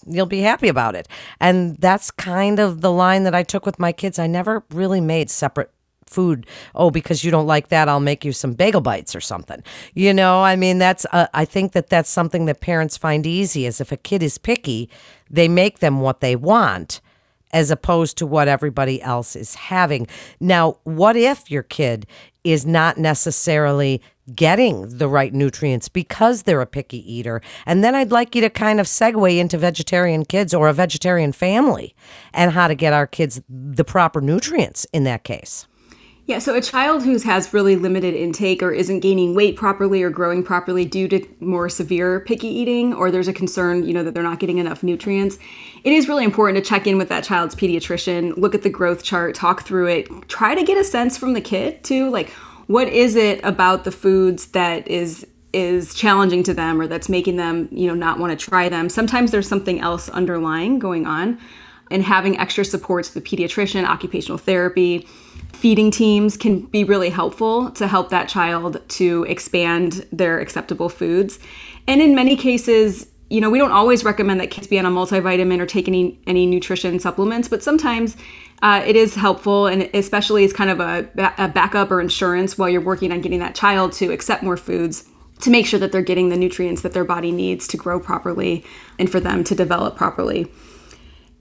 you'll 0.06 0.26
be 0.26 0.40
happy 0.40 0.68
about 0.68 0.94
it. 0.94 1.08
And 1.40 1.76
that's 1.78 2.10
kind 2.10 2.58
of 2.58 2.80
the 2.80 2.92
line 2.92 3.24
that 3.24 3.34
I 3.34 3.42
took 3.42 3.64
with 3.66 3.78
my 3.78 3.92
kids. 3.92 4.18
I 4.18 4.26
never 4.26 4.64
really 4.70 5.00
made 5.00 5.30
separate 5.30 5.70
food. 6.06 6.46
Oh, 6.74 6.90
because 6.90 7.24
you 7.24 7.30
don't 7.30 7.46
like 7.46 7.68
that, 7.68 7.88
I'll 7.88 7.98
make 7.98 8.24
you 8.24 8.32
some 8.32 8.52
bagel 8.52 8.82
bites 8.82 9.16
or 9.16 9.20
something. 9.20 9.62
You 9.94 10.12
know, 10.12 10.42
I 10.42 10.56
mean, 10.56 10.78
that's, 10.78 11.06
uh, 11.10 11.26
I 11.32 11.46
think 11.46 11.72
that 11.72 11.88
that's 11.88 12.10
something 12.10 12.44
that 12.46 12.60
parents 12.60 12.98
find 12.98 13.26
easy 13.26 13.64
is 13.64 13.80
if 13.80 13.92
a 13.92 13.96
kid 13.96 14.22
is 14.22 14.36
picky, 14.36 14.90
they 15.30 15.48
make 15.48 15.78
them 15.78 16.00
what 16.00 16.20
they 16.20 16.36
want 16.36 17.00
as 17.52 17.70
opposed 17.70 18.16
to 18.18 18.26
what 18.26 18.48
everybody 18.48 19.00
else 19.02 19.36
is 19.36 19.54
having. 19.54 20.06
Now, 20.40 20.78
what 20.84 21.16
if 21.16 21.50
your 21.50 21.62
kid 21.62 22.06
is 22.44 22.66
not 22.66 22.98
necessarily 22.98 24.02
getting 24.34 24.98
the 24.98 25.08
right 25.08 25.34
nutrients 25.34 25.88
because 25.88 26.42
they're 26.42 26.60
a 26.60 26.66
picky 26.66 27.12
eater. 27.12 27.40
And 27.66 27.82
then 27.82 27.94
I'd 27.94 28.12
like 28.12 28.34
you 28.34 28.40
to 28.42 28.50
kind 28.50 28.80
of 28.80 28.86
segue 28.86 29.36
into 29.36 29.58
vegetarian 29.58 30.24
kids 30.24 30.54
or 30.54 30.68
a 30.68 30.72
vegetarian 30.72 31.32
family 31.32 31.94
and 32.32 32.52
how 32.52 32.68
to 32.68 32.74
get 32.74 32.92
our 32.92 33.06
kids 33.06 33.42
the 33.48 33.84
proper 33.84 34.20
nutrients 34.20 34.86
in 34.92 35.04
that 35.04 35.24
case. 35.24 35.66
Yeah, 36.24 36.38
so 36.38 36.54
a 36.54 36.60
child 36.60 37.02
who 37.02 37.18
has 37.18 37.52
really 37.52 37.74
limited 37.74 38.14
intake 38.14 38.62
or 38.62 38.70
isn't 38.70 39.00
gaining 39.00 39.34
weight 39.34 39.56
properly 39.56 40.04
or 40.04 40.10
growing 40.10 40.44
properly 40.44 40.84
due 40.84 41.08
to 41.08 41.26
more 41.40 41.68
severe 41.68 42.20
picky 42.20 42.46
eating, 42.46 42.94
or 42.94 43.10
there's 43.10 43.26
a 43.26 43.32
concern, 43.32 43.84
you 43.84 43.92
know, 43.92 44.04
that 44.04 44.14
they're 44.14 44.22
not 44.22 44.38
getting 44.38 44.58
enough 44.58 44.84
nutrients, 44.84 45.38
it 45.82 45.92
is 45.92 46.08
really 46.08 46.24
important 46.24 46.62
to 46.62 46.68
check 46.68 46.86
in 46.86 46.96
with 46.96 47.08
that 47.08 47.24
child's 47.24 47.56
pediatrician, 47.56 48.36
look 48.36 48.54
at 48.54 48.62
the 48.62 48.70
growth 48.70 49.02
chart, 49.02 49.34
talk 49.34 49.64
through 49.64 49.88
it, 49.88 50.28
try 50.28 50.54
to 50.54 50.62
get 50.62 50.78
a 50.78 50.84
sense 50.84 51.18
from 51.18 51.32
the 51.32 51.40
kid 51.40 51.82
too, 51.82 52.08
like 52.10 52.30
what 52.68 52.86
is 52.88 53.16
it 53.16 53.40
about 53.42 53.82
the 53.82 53.92
foods 53.92 54.46
that 54.48 54.86
is 54.86 55.26
is 55.52 55.92
challenging 55.92 56.42
to 56.42 56.54
them 56.54 56.80
or 56.80 56.86
that's 56.86 57.10
making 57.10 57.36
them, 57.36 57.68
you 57.70 57.86
know, 57.86 57.94
not 57.94 58.18
want 58.18 58.38
to 58.38 58.50
try 58.50 58.70
them. 58.70 58.88
Sometimes 58.88 59.32
there's 59.32 59.48
something 59.48 59.80
else 59.80 60.08
underlying 60.08 60.78
going 60.78 61.06
on. 61.06 61.38
And 61.92 62.02
having 62.02 62.38
extra 62.38 62.64
supports, 62.64 63.10
the 63.10 63.20
pediatrician, 63.20 63.84
occupational 63.84 64.38
therapy, 64.38 65.06
feeding 65.52 65.92
teams 65.92 66.36
can 66.36 66.60
be 66.60 66.82
really 66.82 67.10
helpful 67.10 67.70
to 67.70 67.86
help 67.86 68.10
that 68.10 68.28
child 68.28 68.80
to 68.88 69.24
expand 69.28 70.04
their 70.10 70.40
acceptable 70.40 70.88
foods. 70.88 71.38
And 71.86 72.00
in 72.00 72.14
many 72.14 72.34
cases, 72.34 73.06
you 73.30 73.40
know, 73.40 73.48
we 73.48 73.58
don't 73.58 73.70
always 73.70 74.04
recommend 74.04 74.40
that 74.40 74.50
kids 74.50 74.66
be 74.66 74.78
on 74.78 74.86
a 74.86 74.90
multivitamin 74.90 75.60
or 75.60 75.66
take 75.66 75.86
any 75.86 76.18
any 76.26 76.46
nutrition 76.46 76.98
supplements, 76.98 77.48
but 77.48 77.62
sometimes 77.62 78.16
uh, 78.62 78.82
it 78.86 78.96
is 78.96 79.14
helpful, 79.14 79.66
and 79.66 79.88
especially 79.94 80.44
as 80.44 80.52
kind 80.52 80.70
of 80.70 80.80
a, 80.80 81.08
a 81.38 81.48
backup 81.48 81.90
or 81.90 82.00
insurance 82.00 82.58
while 82.58 82.68
you're 82.68 82.80
working 82.80 83.10
on 83.10 83.20
getting 83.20 83.40
that 83.40 83.54
child 83.54 83.92
to 83.92 84.12
accept 84.12 84.42
more 84.42 84.56
foods 84.56 85.08
to 85.40 85.50
make 85.50 85.66
sure 85.66 85.80
that 85.80 85.92
they're 85.92 86.02
getting 86.02 86.28
the 86.28 86.36
nutrients 86.36 86.82
that 86.82 86.92
their 86.92 87.04
body 87.04 87.32
needs 87.32 87.66
to 87.68 87.76
grow 87.76 87.98
properly 87.98 88.64
and 88.98 89.10
for 89.10 89.18
them 89.18 89.42
to 89.44 89.54
develop 89.54 89.96
properly 89.96 90.46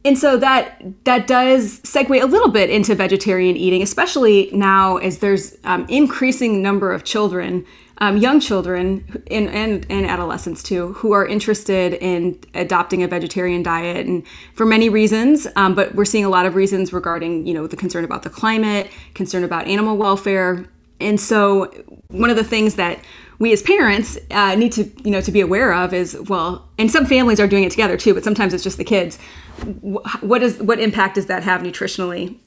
and 0.03 0.17
so 0.17 0.37
that 0.37 0.81
that 1.03 1.27
does 1.27 1.79
segue 1.81 2.21
a 2.21 2.25
little 2.25 2.49
bit 2.49 2.69
into 2.69 2.95
vegetarian 2.95 3.55
eating, 3.55 3.83
especially 3.83 4.49
now 4.51 4.97
as 4.97 5.19
there's 5.19 5.57
um, 5.63 5.85
increasing 5.89 6.61
number 6.61 6.91
of 6.91 7.03
children, 7.03 7.65
um, 7.99 8.17
young 8.17 8.39
children, 8.39 9.23
and, 9.29 9.47
and 9.49 9.85
and 9.89 10.05
adolescents 10.07 10.63
too, 10.63 10.93
who 10.93 11.11
are 11.11 11.25
interested 11.25 11.93
in 11.93 12.39
adopting 12.55 13.03
a 13.03 13.07
vegetarian 13.07 13.61
diet, 13.61 14.07
and 14.07 14.25
for 14.55 14.65
many 14.65 14.89
reasons. 14.89 15.45
Um, 15.55 15.75
but 15.75 15.93
we're 15.93 16.05
seeing 16.05 16.25
a 16.25 16.29
lot 16.29 16.47
of 16.47 16.55
reasons 16.55 16.91
regarding 16.91 17.45
you 17.45 17.53
know 17.53 17.67
the 17.67 17.77
concern 17.77 18.03
about 18.03 18.23
the 18.23 18.31
climate, 18.31 18.89
concern 19.13 19.43
about 19.43 19.67
animal 19.67 19.97
welfare, 19.97 20.65
and 20.99 21.19
so 21.19 21.65
one 22.07 22.31
of 22.31 22.37
the 22.37 22.43
things 22.43 22.75
that 22.75 22.99
we 23.41 23.51
as 23.51 23.63
parents 23.63 24.17
uh, 24.29 24.55
need 24.55 24.71
to 24.71 24.89
you 25.03 25.11
know 25.11 25.19
to 25.19 25.31
be 25.31 25.41
aware 25.41 25.73
of 25.73 25.93
is 25.93 26.17
well 26.29 26.69
and 26.77 26.91
some 26.91 27.05
families 27.05 27.39
are 27.39 27.47
doing 27.47 27.63
it 27.63 27.71
together 27.71 27.97
too 27.97 28.13
but 28.13 28.23
sometimes 28.23 28.53
it's 28.53 28.63
just 28.63 28.77
the 28.77 28.83
kids 28.83 29.17
what 29.63 30.41
is 30.41 30.59
what 30.59 30.79
impact 30.79 31.15
does 31.15 31.27
that 31.27 31.43
have 31.43 31.61
nutritionally 31.61 32.37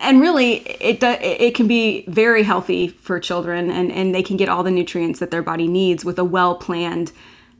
and 0.00 0.20
really 0.20 0.56
it 0.80 1.00
do, 1.00 1.08
it 1.20 1.54
can 1.54 1.66
be 1.66 2.04
very 2.08 2.42
healthy 2.42 2.88
for 2.88 3.20
children 3.20 3.70
and 3.70 3.92
and 3.92 4.14
they 4.14 4.22
can 4.22 4.36
get 4.36 4.48
all 4.48 4.62
the 4.62 4.70
nutrients 4.70 5.20
that 5.20 5.30
their 5.30 5.42
body 5.42 5.68
needs 5.68 6.04
with 6.04 6.18
a 6.18 6.24
well 6.24 6.54
planned 6.54 7.12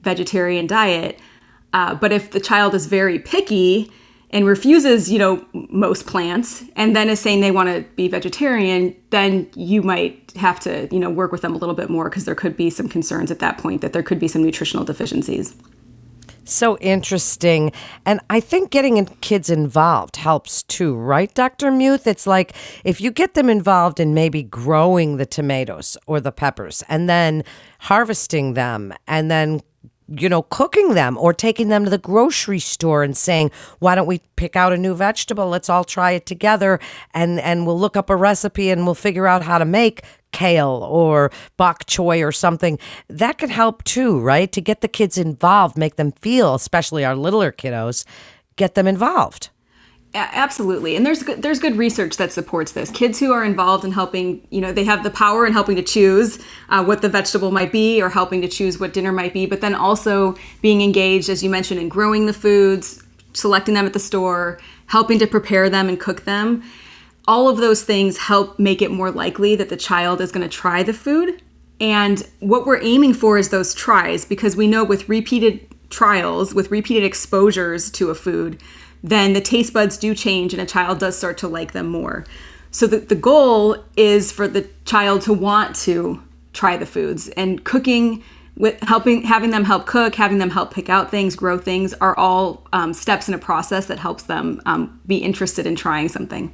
vegetarian 0.02 0.66
diet 0.66 1.18
uh, 1.73 1.95
but 1.95 2.12
if 2.12 2.30
the 2.30 2.40
child 2.40 2.75
is 2.75 2.87
very 2.87 3.18
picky 3.18 3.92
and 4.30 4.47
refuses, 4.47 5.11
you 5.11 5.18
know, 5.18 5.45
most 5.52 6.07
plants 6.07 6.64
and 6.76 6.95
then 6.95 7.09
is 7.09 7.18
saying 7.18 7.40
they 7.40 7.50
want 7.50 7.68
to 7.68 7.83
be 7.97 8.09
vegetarian, 8.09 8.95
then 9.11 9.49
you 9.54 9.83
might 9.83 10.33
have 10.37 10.61
to, 10.61 10.88
you 10.92 10.99
know, 10.99 11.11
work 11.11 11.33
with 11.33 11.40
them 11.40 11.54
a 11.54 11.59
little 11.59 11.75
bit 11.75 11.88
more 11.88 12.09
because 12.09 12.25
there 12.25 12.35
could 12.35 12.57
be 12.57 12.68
some 12.68 12.88
concerns 12.88 13.30
at 13.30 13.38
that 13.38 13.59
point 13.59 13.80
that 13.80 13.92
there 13.92 14.02
could 14.02 14.18
be 14.18 14.28
some 14.28 14.42
nutritional 14.42 14.85
deficiencies. 14.85 15.54
So 16.49 16.78
interesting. 16.78 17.73
And 18.07 18.21
I 18.31 18.40
think 18.40 18.71
getting 18.71 19.05
kids 19.21 19.50
involved 19.50 20.17
helps 20.17 20.62
too, 20.62 20.95
right, 20.97 21.33
Dr. 21.35 21.71
Muth? 21.71 22.07
It's 22.07 22.26
like 22.26 22.55
if 22.85 23.00
you 23.00 23.11
get 23.11 23.35
them 23.35 23.50
involved 23.50 24.00
in 24.00 24.14
maybe 24.14 24.43
growing 24.43 25.19
the 25.19 25.26
tomatoes 25.26 25.99
or 26.07 26.21
the 26.21 26.33
peppers 26.33 26.83
and 26.88 27.09
then 27.09 27.45
harvesting 27.81 28.55
them 28.55 28.95
and 29.07 29.31
then 29.31 29.61
you 30.11 30.28
know, 30.31 30.40
cooking 30.40 30.95
them 30.95 31.19
or 31.19 31.35
taking 31.35 31.69
them 31.69 31.85
to 31.85 31.90
the 31.90 31.99
grocery 31.99 32.59
store 32.59 33.02
and 33.02 33.14
saying, 33.14 33.50
"Why 33.78 33.95
don't 33.95 34.07
we 34.07 34.23
pick 34.37 34.57
out 34.57 34.73
a 34.73 34.78
new 34.78 34.95
vegetable? 34.95 35.49
Let's 35.49 35.69
all 35.69 35.85
try 35.85 36.12
it 36.12 36.25
together 36.25 36.81
and 37.12 37.38
and 37.40 37.67
we'll 37.67 37.78
look 37.78 37.95
up 37.95 38.09
a 38.09 38.17
recipe 38.17 38.71
and 38.71 38.87
we'll 38.87 38.95
figure 38.95 39.26
out 39.26 39.43
how 39.43 39.59
to 39.59 39.67
make 39.67 40.02
kale 40.32 40.87
or 40.88 41.30
bok 41.56 41.85
choy 41.87 42.26
or 42.26 42.32
something." 42.32 42.78
That 43.08 43.38
could 43.38 43.50
help 43.50 43.85
too, 43.85 44.20
right? 44.20 44.50
To 44.52 44.61
get 44.61 44.80
the 44.80 44.88
kids 44.88 45.18
involved, 45.18 45.76
make 45.76 45.97
them 45.97 46.12
feel, 46.12 46.54
especially 46.54 47.04
our 47.04 47.16
littler 47.16 47.52
kiddos, 47.52 48.04
get 48.56 48.75
them 48.75 48.87
involved 48.87 49.50
absolutely 50.14 50.97
and 50.97 51.04
there's 51.04 51.23
good, 51.23 51.42
there's 51.42 51.58
good 51.58 51.76
research 51.76 52.16
that 52.16 52.32
supports 52.32 52.73
this 52.73 52.90
kids 52.90 53.18
who 53.18 53.32
are 53.32 53.44
involved 53.44 53.85
in 53.85 53.92
helping 53.92 54.47
you 54.50 54.61
know 54.61 54.73
they 54.73 54.85
have 54.85 55.04
the 55.04 55.11
power 55.11 55.47
in 55.47 55.52
helping 55.52 55.76
to 55.76 55.82
choose 55.82 56.38
uh, 56.70 56.82
what 56.82 57.02
the 57.02 57.08
vegetable 57.08 57.50
might 57.50 57.70
be 57.70 58.00
or 58.00 58.08
helping 58.08 58.40
to 58.40 58.49
choose 58.49 58.80
what 58.80 58.94
dinner 58.94 59.12
might 59.12 59.35
be 59.35 59.44
but 59.44 59.61
then 59.61 59.75
also 59.75 60.35
being 60.62 60.80
engaged 60.80 61.28
as 61.28 61.42
you 61.42 61.50
mentioned 61.50 61.78
in 61.78 61.88
growing 61.88 62.25
the 62.25 62.32
foods 62.32 63.02
selecting 63.35 63.75
them 63.75 63.85
at 63.85 63.92
the 63.92 63.99
store 63.99 64.58
helping 64.87 65.18
to 65.18 65.26
prepare 65.26 65.68
them 65.68 65.88
and 65.88 66.00
cook 66.00 66.25
them 66.25 66.62
all 67.28 67.49
of 67.49 67.58
those 67.58 67.85
things 67.85 68.16
help 68.16 68.58
make 68.58 68.82
it 68.82 68.90
more 68.90 69.12
likely 69.12 69.54
that 69.54 69.68
the 69.68 69.76
child 69.76 70.20
is 70.20 70.32
going 70.32 70.49
to 70.49 70.49
try 70.49 70.82
the 70.82 70.92
food. 70.92 71.40
And 71.78 72.26
what 72.40 72.66
we're 72.66 72.82
aiming 72.82 73.14
for 73.14 73.38
is 73.38 73.50
those 73.50 73.75
tries 73.75 74.25
because 74.25 74.56
we 74.56 74.66
know 74.66 74.82
with 74.82 75.08
repeated 75.08 75.64
trials 75.90 76.52
with 76.52 76.70
repeated 76.70 77.02
exposures 77.04 77.90
to 77.90 78.11
a 78.11 78.14
food 78.14 78.61
then 79.02 79.32
the 79.32 79.40
taste 79.40 79.73
buds 79.73 79.97
do 79.97 80.14
change 80.14 80.52
and 80.52 80.61
a 80.61 80.66
child 80.66 80.99
does 80.99 81.16
start 81.16 81.38
to 81.38 81.49
like 81.49 81.73
them 81.73 81.87
more. 81.87 82.25
So 82.70 82.87
the, 82.87 82.99
the 82.99 83.14
goal 83.14 83.85
is 83.97 84.32
for 84.32 84.49
the 84.49 84.68
child 84.85 85.23
to 85.23 85.32
want 85.32 85.76
to 85.76 86.23
try 86.52 86.76
the 86.76 86.85
foods. 86.85 87.28
And 87.30 87.64
cooking 87.64 88.25
with 88.56 88.80
helping 88.82 89.23
having 89.23 89.50
them 89.50 89.64
help 89.64 89.87
cook 89.87 90.16
having 90.16 90.38
them 90.38 90.50
help 90.50 90.75
pick 90.75 90.88
out 90.88 91.12
things 91.12 91.37
grow 91.37 91.56
things 91.58 91.94
are 91.94 92.18
all 92.18 92.66
um, 92.73 92.92
steps 92.92 93.28
in 93.28 93.35
a 93.35 93.38
process 93.38 93.87
that 93.87 94.00
helps 94.00 94.25
them 94.25 94.61
um, 94.66 95.00
be 95.06 95.18
interested 95.18 95.64
in 95.64 95.76
trying 95.76 96.08
something 96.08 96.52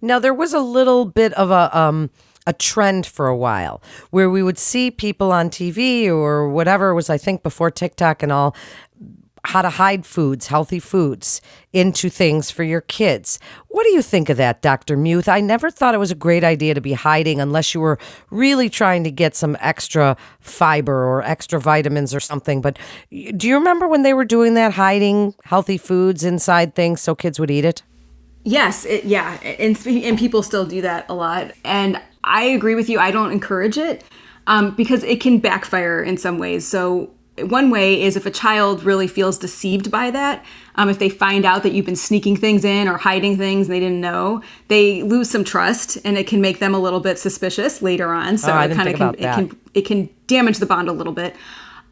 now 0.00 0.18
there 0.18 0.34
was 0.34 0.52
a 0.52 0.60
little 0.60 1.04
bit 1.04 1.32
of 1.34 1.50
a 1.50 1.76
um, 1.76 2.10
a 2.46 2.52
trend 2.52 3.06
for 3.06 3.26
a 3.26 3.36
while 3.36 3.82
where 4.10 4.28
we 4.28 4.42
would 4.42 4.58
see 4.58 4.90
people 4.90 5.32
on 5.32 5.48
TV 5.48 6.06
or 6.08 6.48
whatever 6.50 6.90
it 6.90 6.94
was 6.94 7.08
I 7.08 7.18
think 7.18 7.42
before 7.42 7.70
TikTok 7.70 8.22
and 8.22 8.30
all 8.30 8.54
how 9.44 9.60
to 9.62 9.68
hide 9.68 10.06
foods, 10.06 10.46
healthy 10.46 10.78
foods, 10.78 11.40
into 11.72 12.08
things 12.08 12.50
for 12.50 12.62
your 12.62 12.80
kids. 12.80 13.38
What 13.68 13.84
do 13.84 13.90
you 13.90 14.00
think 14.00 14.28
of 14.30 14.38
that, 14.38 14.62
Dr. 14.62 14.96
Muth? 14.96 15.28
I 15.28 15.40
never 15.40 15.70
thought 15.70 15.94
it 15.94 15.98
was 15.98 16.10
a 16.10 16.16
great 16.16 16.44
idea 16.44 16.74
to 16.74 16.80
be 16.80 16.94
hiding 16.94 17.40
unless 17.40 17.74
you 17.74 17.80
were 17.80 17.98
really 18.30 18.70
trying 18.70 19.04
to 19.04 19.10
get 19.10 19.36
some 19.36 19.56
extra 19.60 20.16
fiber 20.40 21.04
or 21.04 21.22
extra 21.22 21.60
vitamins 21.60 22.14
or 22.14 22.20
something. 22.20 22.62
But 22.62 22.78
do 23.10 23.46
you 23.46 23.56
remember 23.56 23.86
when 23.86 24.02
they 24.02 24.14
were 24.14 24.24
doing 24.24 24.54
that, 24.54 24.72
hiding 24.72 25.34
healthy 25.44 25.78
foods 25.78 26.24
inside 26.24 26.74
things 26.74 27.00
so 27.02 27.14
kids 27.14 27.38
would 27.38 27.50
eat 27.50 27.64
it? 27.64 27.82
Yes, 28.44 28.84
it, 28.84 29.04
yeah, 29.04 29.38
and 29.42 29.86
and 29.86 30.18
people 30.18 30.42
still 30.42 30.66
do 30.66 30.82
that 30.82 31.06
a 31.08 31.14
lot, 31.14 31.52
and 31.64 32.00
I 32.22 32.44
agree 32.44 32.74
with 32.74 32.88
you. 32.90 32.98
I 32.98 33.10
don't 33.10 33.32
encourage 33.32 33.78
it 33.78 34.04
um, 34.46 34.74
because 34.74 35.02
it 35.02 35.20
can 35.20 35.38
backfire 35.38 36.02
in 36.02 36.18
some 36.18 36.38
ways. 36.38 36.66
So 36.66 37.10
one 37.38 37.70
way 37.70 38.00
is 38.00 38.16
if 38.16 38.26
a 38.26 38.30
child 38.30 38.84
really 38.84 39.08
feels 39.08 39.38
deceived 39.38 39.90
by 39.90 40.10
that, 40.10 40.44
um, 40.76 40.88
if 40.88 40.98
they 40.98 41.08
find 41.08 41.44
out 41.44 41.62
that 41.64 41.72
you've 41.72 41.86
been 41.86 41.96
sneaking 41.96 42.36
things 42.36 42.64
in 42.64 42.86
or 42.86 42.96
hiding 42.96 43.36
things 43.36 43.66
and 43.66 43.74
they 43.74 43.80
didn't 43.80 44.00
know, 44.00 44.42
they 44.68 45.02
lose 45.02 45.30
some 45.30 45.42
trust 45.42 45.98
and 46.04 46.16
it 46.16 46.26
can 46.26 46.40
make 46.40 46.60
them 46.60 46.74
a 46.74 46.78
little 46.78 47.00
bit 47.00 47.18
suspicious 47.18 47.82
later 47.82 48.12
on. 48.12 48.38
So 48.38 48.52
oh, 48.52 48.60
it 48.60 48.74
kind 48.74 48.88
of 48.88 48.96
can, 48.96 49.14
it 49.14 49.34
can 49.34 49.56
it 49.74 49.82
can 49.82 50.08
damage 50.26 50.58
the 50.58 50.66
bond 50.66 50.88
a 50.88 50.92
little 50.92 51.12
bit. 51.12 51.34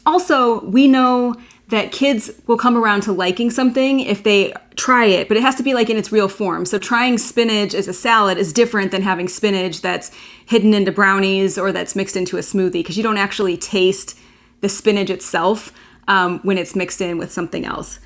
Also, 0.05 0.65
we 0.65 0.87
know 0.87 1.35
that 1.69 1.91
kids 1.91 2.31
will 2.47 2.59
come 2.59 2.77
around 2.77 3.03
to 3.03 3.13
liking 3.13 3.51
something 3.51 4.01
if 4.01 4.23
they 4.23 4.53
try 4.77 5.07
it, 5.07 5.29
but 5.29 5.37
it 5.37 5.43
has 5.43 5.55
to 5.55 5.63
be 5.63 5.75
like 5.75 5.89
in 5.89 5.97
its 5.97 6.13
real 6.13 6.29
form. 6.29 6.67
So 6.67 6.79
trying 6.79 7.19
spinach 7.19 7.75
as 7.75 7.89
a 7.89 7.93
salad 7.93 8.37
is 8.37 8.53
different 8.53 8.91
than 8.91 9.03
having 9.03 9.29
spinach 9.29 9.81
that's 9.81 10.11
hidden 10.47 10.75
into 10.75 10.93
brownies 10.93 11.57
or 11.57 11.73
that's 11.73 11.97
mixed 11.97 12.17
into 12.17 12.37
a 12.37 12.41
smoothie 12.41 12.73
because 12.73 12.97
you 12.97 13.03
don't 13.03 13.17
actually 13.17 13.57
taste 13.57 14.19
the 14.61 14.69
spinach 14.69 15.11
itself 15.11 15.73
um, 16.09 16.41
when 16.41 16.59
it's 16.59 16.77
mixed 16.77 17.01
in 17.01 17.19
with 17.19 17.33
something 17.33 17.65
else. 17.65 17.99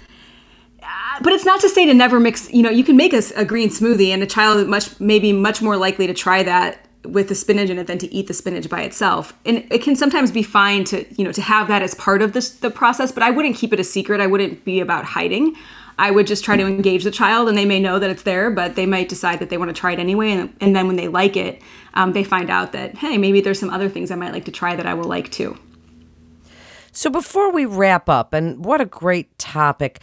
Uh, 0.83 1.23
but 1.23 1.33
it's 1.33 1.45
not 1.45 1.61
to 1.61 1.69
say 1.69 1.87
to 1.87 1.95
never 1.95 2.21
mix. 2.21 2.53
You 2.53 2.63
know, 2.63 2.71
you 2.71 2.85
can 2.85 2.97
make 2.97 3.13
a, 3.13 3.23
a 3.35 3.45
green 3.45 3.69
smoothie, 3.69 4.11
and 4.11 4.23
a 4.23 4.27
child 4.27 4.67
much 4.69 4.99
maybe 5.01 5.33
much 5.33 5.61
more 5.61 5.77
likely 5.77 6.07
to 6.07 6.15
try 6.15 6.43
that 6.45 6.86
with 7.07 7.29
the 7.29 7.35
spinach 7.35 7.71
in 7.71 7.79
it 7.79 7.87
than 7.87 7.99
to 7.99 8.13
eat 8.15 8.27
the 8.27 8.35
spinach 8.35 8.69
by 8.69 8.83
itself. 8.83 9.33
And 9.45 9.67
it 9.71 9.83
can 9.83 9.97
sometimes 9.97 10.31
be 10.31 10.43
fine 10.43 10.85
to 10.85 11.05
you 11.15 11.25
know 11.25 11.33
to 11.33 11.43
have 11.43 11.69
that 11.69 11.83
as 11.83 11.95
part 11.95 12.23
of 12.23 12.33
this, 12.33 12.51
the 12.51 12.71
process. 12.71 13.13
But 13.13 13.23
I 13.23 13.31
wouldn't 13.31 13.57
keep 13.57 13.73
it 13.73 13.81
a 13.81 13.85
secret. 13.85 14.21
I 14.21 14.27
wouldn't 14.27 14.65
be 14.65 14.81
about 14.81 15.05
hiding. 15.05 15.55
I 15.99 16.11
would 16.11 16.27
just 16.27 16.45
try 16.45 16.57
to 16.59 16.67
engage 16.67 17.05
the 17.05 17.11
child, 17.11 17.49
and 17.49 17.57
they 17.57 17.65
may 17.65 17.81
know 17.81 17.99
that 17.99 18.11
it's 18.11 18.23
there, 18.23 18.51
but 18.51 18.77
they 18.77 18.85
might 18.85 19.09
decide 19.09 19.39
that 19.39 19.49
they 19.49 19.57
want 19.57 19.75
to 19.75 19.81
try 19.81 19.93
it 19.93 19.99
anyway. 19.99 20.33
And, 20.33 20.55
and 20.61 20.77
then 20.77 20.87
when 20.87 20.97
they 20.97 21.09
like 21.09 21.39
it, 21.39 21.63
um, 21.95 22.13
they 22.13 22.23
find 22.23 22.51
out 22.51 22.73
that 22.73 22.97
hey, 22.97 23.17
maybe 23.17 23.41
there's 23.41 23.59
some 23.59 23.71
other 23.71 23.89
things 23.89 24.11
I 24.11 24.17
might 24.17 24.33
like 24.33 24.45
to 24.45 24.53
try 24.53 24.77
that 24.77 24.87
I 24.87 24.95
will 24.95 25.09
like 25.09 25.31
too. 25.31 25.59
So 26.93 27.11
before 27.11 27.53
we 27.53 27.67
wrap 27.67 28.09
up, 28.09 28.33
and 28.33 28.65
what 28.65 28.81
a 28.81 28.87
great 28.87 29.39
topic, 29.39 30.01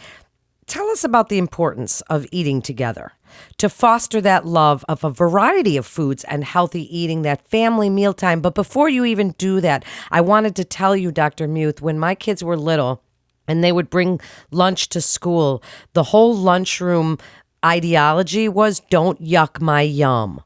tell 0.66 0.88
us 0.90 1.04
about 1.04 1.28
the 1.28 1.38
importance 1.38 2.00
of 2.02 2.26
eating 2.30 2.62
together 2.62 3.12
to 3.58 3.68
foster 3.68 4.20
that 4.20 4.46
love 4.46 4.84
of 4.88 5.04
a 5.04 5.10
variety 5.10 5.76
of 5.76 5.86
foods 5.86 6.24
and 6.24 6.44
healthy 6.44 6.96
eating, 6.96 7.22
that 7.22 7.46
family 7.48 7.90
mealtime. 7.90 8.40
But 8.40 8.54
before 8.54 8.88
you 8.88 9.04
even 9.04 9.32
do 9.38 9.60
that, 9.60 9.84
I 10.10 10.20
wanted 10.20 10.54
to 10.56 10.64
tell 10.64 10.96
you, 10.96 11.10
Dr. 11.10 11.48
Muth, 11.48 11.82
when 11.82 11.98
my 11.98 12.14
kids 12.14 12.44
were 12.44 12.56
little, 12.56 13.02
and 13.46 13.62
they 13.62 13.72
would 13.72 13.90
bring 13.90 14.20
lunch 14.50 14.88
to 14.90 15.00
school. 15.00 15.62
The 15.92 16.04
whole 16.04 16.34
lunchroom 16.34 17.18
ideology 17.64 18.48
was 18.48 18.80
don't 18.90 19.22
yuck 19.22 19.60
my 19.60 19.82
yum. 19.82 20.42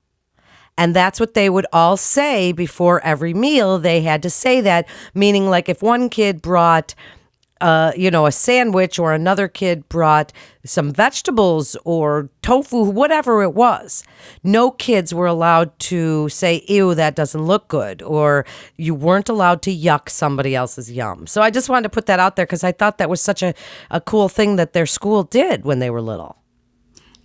And 0.76 0.94
that's 0.94 1.18
what 1.18 1.34
they 1.34 1.50
would 1.50 1.66
all 1.72 1.96
say 1.96 2.52
before 2.52 3.00
every 3.02 3.34
meal. 3.34 3.78
They 3.78 4.02
had 4.02 4.22
to 4.22 4.30
say 4.30 4.60
that, 4.60 4.88
meaning, 5.12 5.50
like, 5.50 5.68
if 5.68 5.82
one 5.82 6.08
kid 6.08 6.40
brought, 6.40 6.94
uh, 7.60 7.92
you 7.96 8.10
know, 8.10 8.26
a 8.26 8.32
sandwich 8.32 8.98
or 8.98 9.12
another 9.12 9.48
kid 9.48 9.88
brought 9.88 10.32
some 10.64 10.92
vegetables 10.92 11.76
or 11.84 12.28
tofu, 12.42 12.84
whatever 12.84 13.42
it 13.42 13.54
was, 13.54 14.04
no 14.42 14.70
kids 14.70 15.14
were 15.14 15.26
allowed 15.26 15.76
to 15.78 16.28
say, 16.28 16.64
ew, 16.68 16.94
that 16.94 17.14
doesn't 17.14 17.42
look 17.42 17.68
good, 17.68 18.02
or 18.02 18.44
you 18.76 18.94
weren't 18.94 19.28
allowed 19.28 19.62
to 19.62 19.74
yuck 19.74 20.08
somebody 20.08 20.54
else's 20.54 20.90
yum. 20.90 21.26
So 21.26 21.42
I 21.42 21.50
just 21.50 21.68
wanted 21.68 21.84
to 21.84 21.90
put 21.90 22.06
that 22.06 22.20
out 22.20 22.36
there 22.36 22.46
because 22.46 22.64
I 22.64 22.72
thought 22.72 22.98
that 22.98 23.10
was 23.10 23.20
such 23.20 23.42
a, 23.42 23.54
a 23.90 24.00
cool 24.00 24.28
thing 24.28 24.56
that 24.56 24.72
their 24.72 24.86
school 24.86 25.22
did 25.22 25.64
when 25.64 25.78
they 25.78 25.90
were 25.90 26.02
little. 26.02 26.36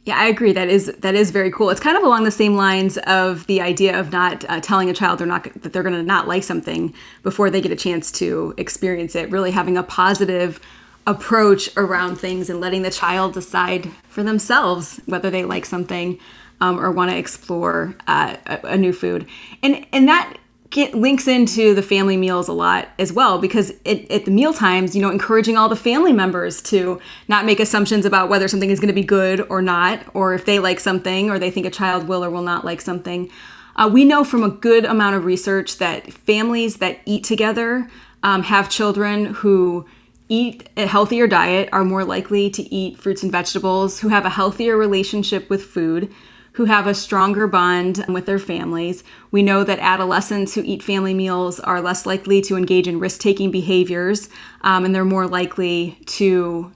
Yeah, 0.06 0.18
I 0.18 0.26
agree. 0.26 0.52
That 0.52 0.68
is 0.68 0.88
that 1.00 1.16
is 1.16 1.32
very 1.32 1.50
cool. 1.50 1.70
It's 1.70 1.80
kind 1.80 1.96
of 1.96 2.04
along 2.04 2.26
the 2.26 2.32
same 2.32 2.56
lines 2.56 2.98
of 3.00 3.48
the 3.48 3.62
idea 3.62 3.98
of 3.98 4.12
not 4.12 4.44
uh, 4.50 4.60
telling 4.60 4.90
a 4.90 4.94
child 4.94 5.20
they're 5.20 5.28
not 5.28 5.46
that 5.62 5.72
they're 5.72 5.84
going 5.84 5.96
to 5.96 6.04
not 6.04 6.28
like 6.28 6.44
something 6.44 6.94
before 7.24 7.50
they 7.50 7.62
get 7.62 7.72
a 7.72 7.76
chance 7.76 8.12
to 8.14 8.54
experience 8.58 9.16
it. 9.16 9.32
Really 9.32 9.52
having 9.52 9.78
a 9.78 9.84
positive 9.84 10.60
approach 11.08 11.70
around 11.78 12.18
things 12.18 12.50
and 12.50 12.60
letting 12.60 12.82
the 12.82 12.92
child 12.92 13.34
decide 13.34 13.92
for 14.10 14.24
themselves 14.24 15.00
whether 15.06 15.30
they 15.30 15.46
like 15.46 15.66
something 15.66 16.20
um, 16.60 16.80
or 16.80 16.92
want 16.92 17.12
to 17.12 17.18
explore 17.18 17.96
uh, 18.08 18.36
a, 18.46 18.60
a 18.64 18.78
new 18.78 18.92
food. 18.92 19.26
And 19.62 19.86
and 19.94 20.10
that 20.10 20.38
get, 20.74 20.96
links 20.96 21.28
into 21.28 21.76
the 21.76 21.84
family 21.84 22.18
meals 22.18 22.48
a 22.48 22.54
lot 22.54 22.90
as 22.98 23.14
well 23.14 23.38
because 23.38 23.72
it, 23.86 24.10
at 24.12 24.26
the 24.26 24.32
meal 24.32 24.54
times, 24.54 24.96
you 24.96 25.02
know, 25.02 25.12
encouraging 25.12 25.56
all 25.56 25.70
the 25.70 25.76
family 25.76 26.12
members 26.12 26.62
to 26.64 27.00
not 27.28 27.46
make 27.46 27.60
assumptions 27.60 28.06
about 28.06 28.28
whether 28.28 28.48
something 28.48 28.72
is 28.72 28.80
going 28.80 28.88
to 28.88 28.94
be 28.94 29.04
good 29.04 29.46
or 29.50 29.62
not, 29.62 30.04
or 30.16 30.34
if 30.34 30.46
they 30.46 30.58
like 30.58 30.80
something 30.80 31.30
or 31.30 31.38
they 31.38 31.52
think 31.52 31.68
a 31.68 31.70
child 31.70 32.08
will 32.08 32.26
or 32.26 32.30
will 32.30 32.42
not 32.42 32.66
like 32.66 32.82
something. 32.82 33.30
Uh, 33.76 33.90
we 33.92 34.04
know 34.04 34.24
from 34.24 34.44
a 34.44 34.50
good 34.50 34.84
amount 34.84 35.16
of 35.16 35.26
research 35.26 35.78
that 35.78 36.12
families 36.12 36.78
that 36.78 37.00
eat 37.06 37.24
together 37.24 37.88
um, 38.24 38.42
have 38.44 38.68
children 38.68 39.26
who 39.26 39.86
eat 40.28 40.68
a 40.76 40.88
healthier 40.88 41.28
diet 41.28 41.70
are 41.72 41.84
more 41.84 42.04
likely 42.04 42.50
to 42.50 42.64
eat 42.74 42.98
fruits 42.98 43.22
and 43.22 43.32
vegetables, 43.32 44.00
who 44.00 44.08
have 44.08 44.26
a 44.26 44.30
healthier 44.32 44.76
relationship 44.76 45.50
with 45.52 45.64
food, 45.64 46.12
who 46.54 46.66
have 46.66 46.88
a 46.88 46.94
stronger 46.94 47.48
bond 47.48 48.06
with 48.08 48.26
their 48.26 48.40
families. 48.40 49.04
We 49.32 49.42
know 49.44 49.64
that 49.64 49.80
adolescents 49.80 50.54
who 50.54 50.62
eat 50.64 50.84
family 50.84 51.14
meals 51.14 51.60
are 51.60 51.82
less 51.82 52.06
likely 52.06 52.42
to 52.42 52.56
engage 52.56 52.88
in 52.88 53.00
risk 53.00 53.20
taking 53.20 53.52
behaviors 53.52 54.30
um, 54.62 54.86
and 54.86 54.94
they're 54.94 55.06
more 55.06 55.28
likely 55.28 55.98
to 56.06 56.72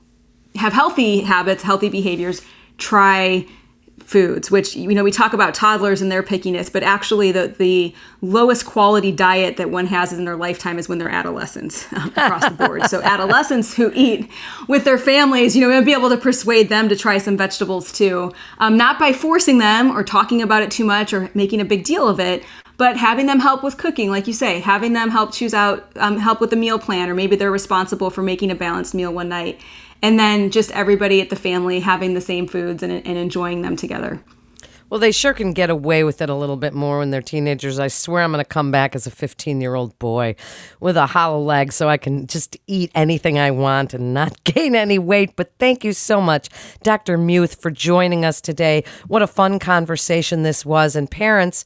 have 0.55 0.73
healthy 0.73 1.21
habits, 1.21 1.63
healthy 1.63 1.89
behaviors, 1.89 2.41
try 2.77 3.45
foods, 3.99 4.49
which 4.49 4.75
you 4.75 4.93
know 4.93 5.03
we 5.03 5.11
talk 5.11 5.33
about 5.33 5.53
toddlers 5.53 6.01
and 6.01 6.11
their 6.11 6.23
pickiness, 6.23 6.71
but 6.71 6.83
actually 6.83 7.31
the 7.31 7.47
the 7.57 7.93
lowest 8.21 8.65
quality 8.65 9.11
diet 9.11 9.57
that 9.57 9.69
one 9.69 9.85
has 9.87 10.13
in 10.13 10.25
their 10.25 10.35
lifetime 10.35 10.79
is 10.79 10.87
when 10.87 10.97
they're 10.97 11.09
adolescents 11.09 11.91
um, 11.93 12.09
across 12.09 12.43
the 12.43 12.51
board. 12.51 12.83
So 12.85 13.01
adolescents 13.01 13.75
who 13.75 13.91
eat 13.93 14.29
with 14.67 14.85
their 14.85 14.97
families, 14.97 15.55
you 15.55 15.67
know, 15.67 15.75
and 15.75 15.85
be 15.85 15.93
able 15.93 16.09
to 16.09 16.17
persuade 16.17 16.69
them 16.69 16.89
to 16.89 16.95
try 16.95 17.17
some 17.17 17.37
vegetables 17.37 17.91
too, 17.91 18.31
um, 18.59 18.77
not 18.77 18.99
by 18.99 19.13
forcing 19.13 19.57
them 19.57 19.91
or 19.91 20.03
talking 20.03 20.41
about 20.41 20.63
it 20.63 20.71
too 20.71 20.85
much 20.85 21.13
or 21.13 21.29
making 21.33 21.59
a 21.59 21.65
big 21.65 21.83
deal 21.83 22.07
of 22.07 22.19
it, 22.19 22.43
but 22.77 22.97
having 22.97 23.25
them 23.25 23.39
help 23.39 23.63
with 23.63 23.77
cooking, 23.77 24.09
like 24.09 24.27
you 24.27 24.33
say, 24.33 24.59
having 24.59 24.93
them 24.93 25.09
help 25.09 25.33
choose 25.33 25.53
out, 25.53 25.91
um, 25.97 26.17
help 26.17 26.39
with 26.39 26.51
the 26.51 26.55
meal 26.55 26.79
plan, 26.79 27.09
or 27.09 27.15
maybe 27.15 27.35
they're 27.35 27.51
responsible 27.51 28.09
for 28.09 28.21
making 28.21 28.51
a 28.51 28.55
balanced 28.55 28.93
meal 28.93 29.11
one 29.11 29.29
night 29.29 29.59
and 30.01 30.19
then 30.19 30.51
just 30.51 30.71
everybody 30.71 31.21
at 31.21 31.29
the 31.29 31.35
family 31.35 31.79
having 31.79 32.13
the 32.13 32.21
same 32.21 32.47
foods 32.47 32.83
and, 32.83 32.91
and 32.91 33.17
enjoying 33.17 33.61
them 33.61 33.75
together. 33.75 34.21
Well, 34.89 35.01
they 35.01 35.11
sure 35.11 35.33
can 35.33 35.51
get 35.51 35.69
away 35.69 36.05
with 36.05 36.21
it 36.21 36.29
a 36.29 36.33
little 36.33 36.55
bit 36.55 36.73
more 36.73 36.99
when 36.99 37.11
they're 37.11 37.21
teenagers. 37.21 37.77
I 37.77 37.89
swear 37.89 38.23
I'm 38.23 38.31
going 38.31 38.41
to 38.41 38.47
come 38.47 38.71
back 38.71 38.95
as 38.95 39.05
a 39.05 39.11
15 39.11 39.59
year 39.59 39.75
old 39.75 39.97
boy 39.99 40.37
with 40.79 40.95
a 40.95 41.07
hollow 41.07 41.41
leg 41.41 41.73
so 41.73 41.89
I 41.89 41.97
can 41.97 42.25
just 42.25 42.55
eat 42.67 42.89
anything 42.95 43.37
I 43.37 43.51
want 43.51 43.93
and 43.93 44.13
not 44.13 44.41
gain 44.45 44.75
any 44.75 44.97
weight. 44.97 45.35
But 45.35 45.51
thank 45.59 45.83
you 45.83 45.91
so 45.91 46.21
much, 46.21 46.47
Dr. 46.83 47.17
Muth, 47.17 47.61
for 47.61 47.69
joining 47.69 48.23
us 48.23 48.39
today. 48.39 48.85
What 49.07 49.21
a 49.21 49.27
fun 49.27 49.59
conversation 49.59 50.43
this 50.43 50.65
was. 50.65 50.95
And 50.95 51.11
parents, 51.11 51.65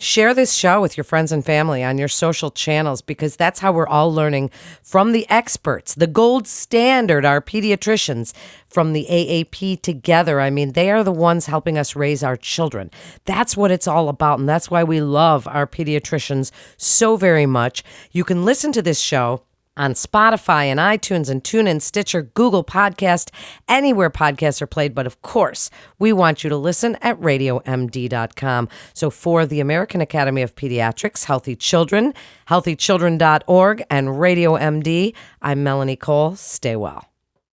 Share 0.00 0.32
this 0.32 0.52
show 0.54 0.80
with 0.80 0.96
your 0.96 1.02
friends 1.02 1.32
and 1.32 1.44
family 1.44 1.82
on 1.82 1.98
your 1.98 2.06
social 2.06 2.52
channels 2.52 3.02
because 3.02 3.34
that's 3.34 3.58
how 3.58 3.72
we're 3.72 3.88
all 3.88 4.14
learning 4.14 4.52
from 4.80 5.10
the 5.10 5.28
experts, 5.28 5.92
the 5.96 6.06
gold 6.06 6.46
standard, 6.46 7.24
our 7.24 7.40
pediatricians 7.40 8.32
from 8.68 8.92
the 8.92 9.06
AAP 9.10 9.82
together. 9.82 10.40
I 10.40 10.50
mean, 10.50 10.72
they 10.72 10.92
are 10.92 11.02
the 11.02 11.10
ones 11.10 11.46
helping 11.46 11.76
us 11.76 11.96
raise 11.96 12.22
our 12.22 12.36
children. 12.36 12.92
That's 13.24 13.56
what 13.56 13.72
it's 13.72 13.88
all 13.88 14.08
about. 14.08 14.38
And 14.38 14.48
that's 14.48 14.70
why 14.70 14.84
we 14.84 15.00
love 15.00 15.48
our 15.48 15.66
pediatricians 15.66 16.52
so 16.76 17.16
very 17.16 17.46
much. 17.46 17.82
You 18.12 18.22
can 18.22 18.44
listen 18.44 18.70
to 18.72 18.82
this 18.82 19.00
show 19.00 19.42
on 19.78 19.94
Spotify 19.94 20.64
and 20.64 20.78
iTunes 20.80 21.30
and 21.30 21.42
TuneIn, 21.42 21.80
Stitcher, 21.80 22.22
Google 22.22 22.64
Podcast, 22.64 23.30
anywhere 23.68 24.10
podcasts 24.10 24.60
are 24.60 24.66
played. 24.66 24.94
But 24.94 25.06
of 25.06 25.22
course, 25.22 25.70
we 25.98 26.12
want 26.12 26.44
you 26.44 26.50
to 26.50 26.56
listen 26.56 26.96
at 27.00 27.18
radiomd.com. 27.20 28.68
So 28.92 29.10
for 29.10 29.46
the 29.46 29.60
American 29.60 30.00
Academy 30.00 30.42
of 30.42 30.54
Pediatrics, 30.54 31.24
Healthy 31.24 31.56
Children, 31.56 32.12
healthychildren.org, 32.48 33.84
and 33.88 34.20
Radio 34.20 34.56
MD, 34.56 35.14
I'm 35.40 35.62
Melanie 35.62 35.96
Cole. 35.96 36.36
Stay 36.36 36.76
well. 36.76 37.06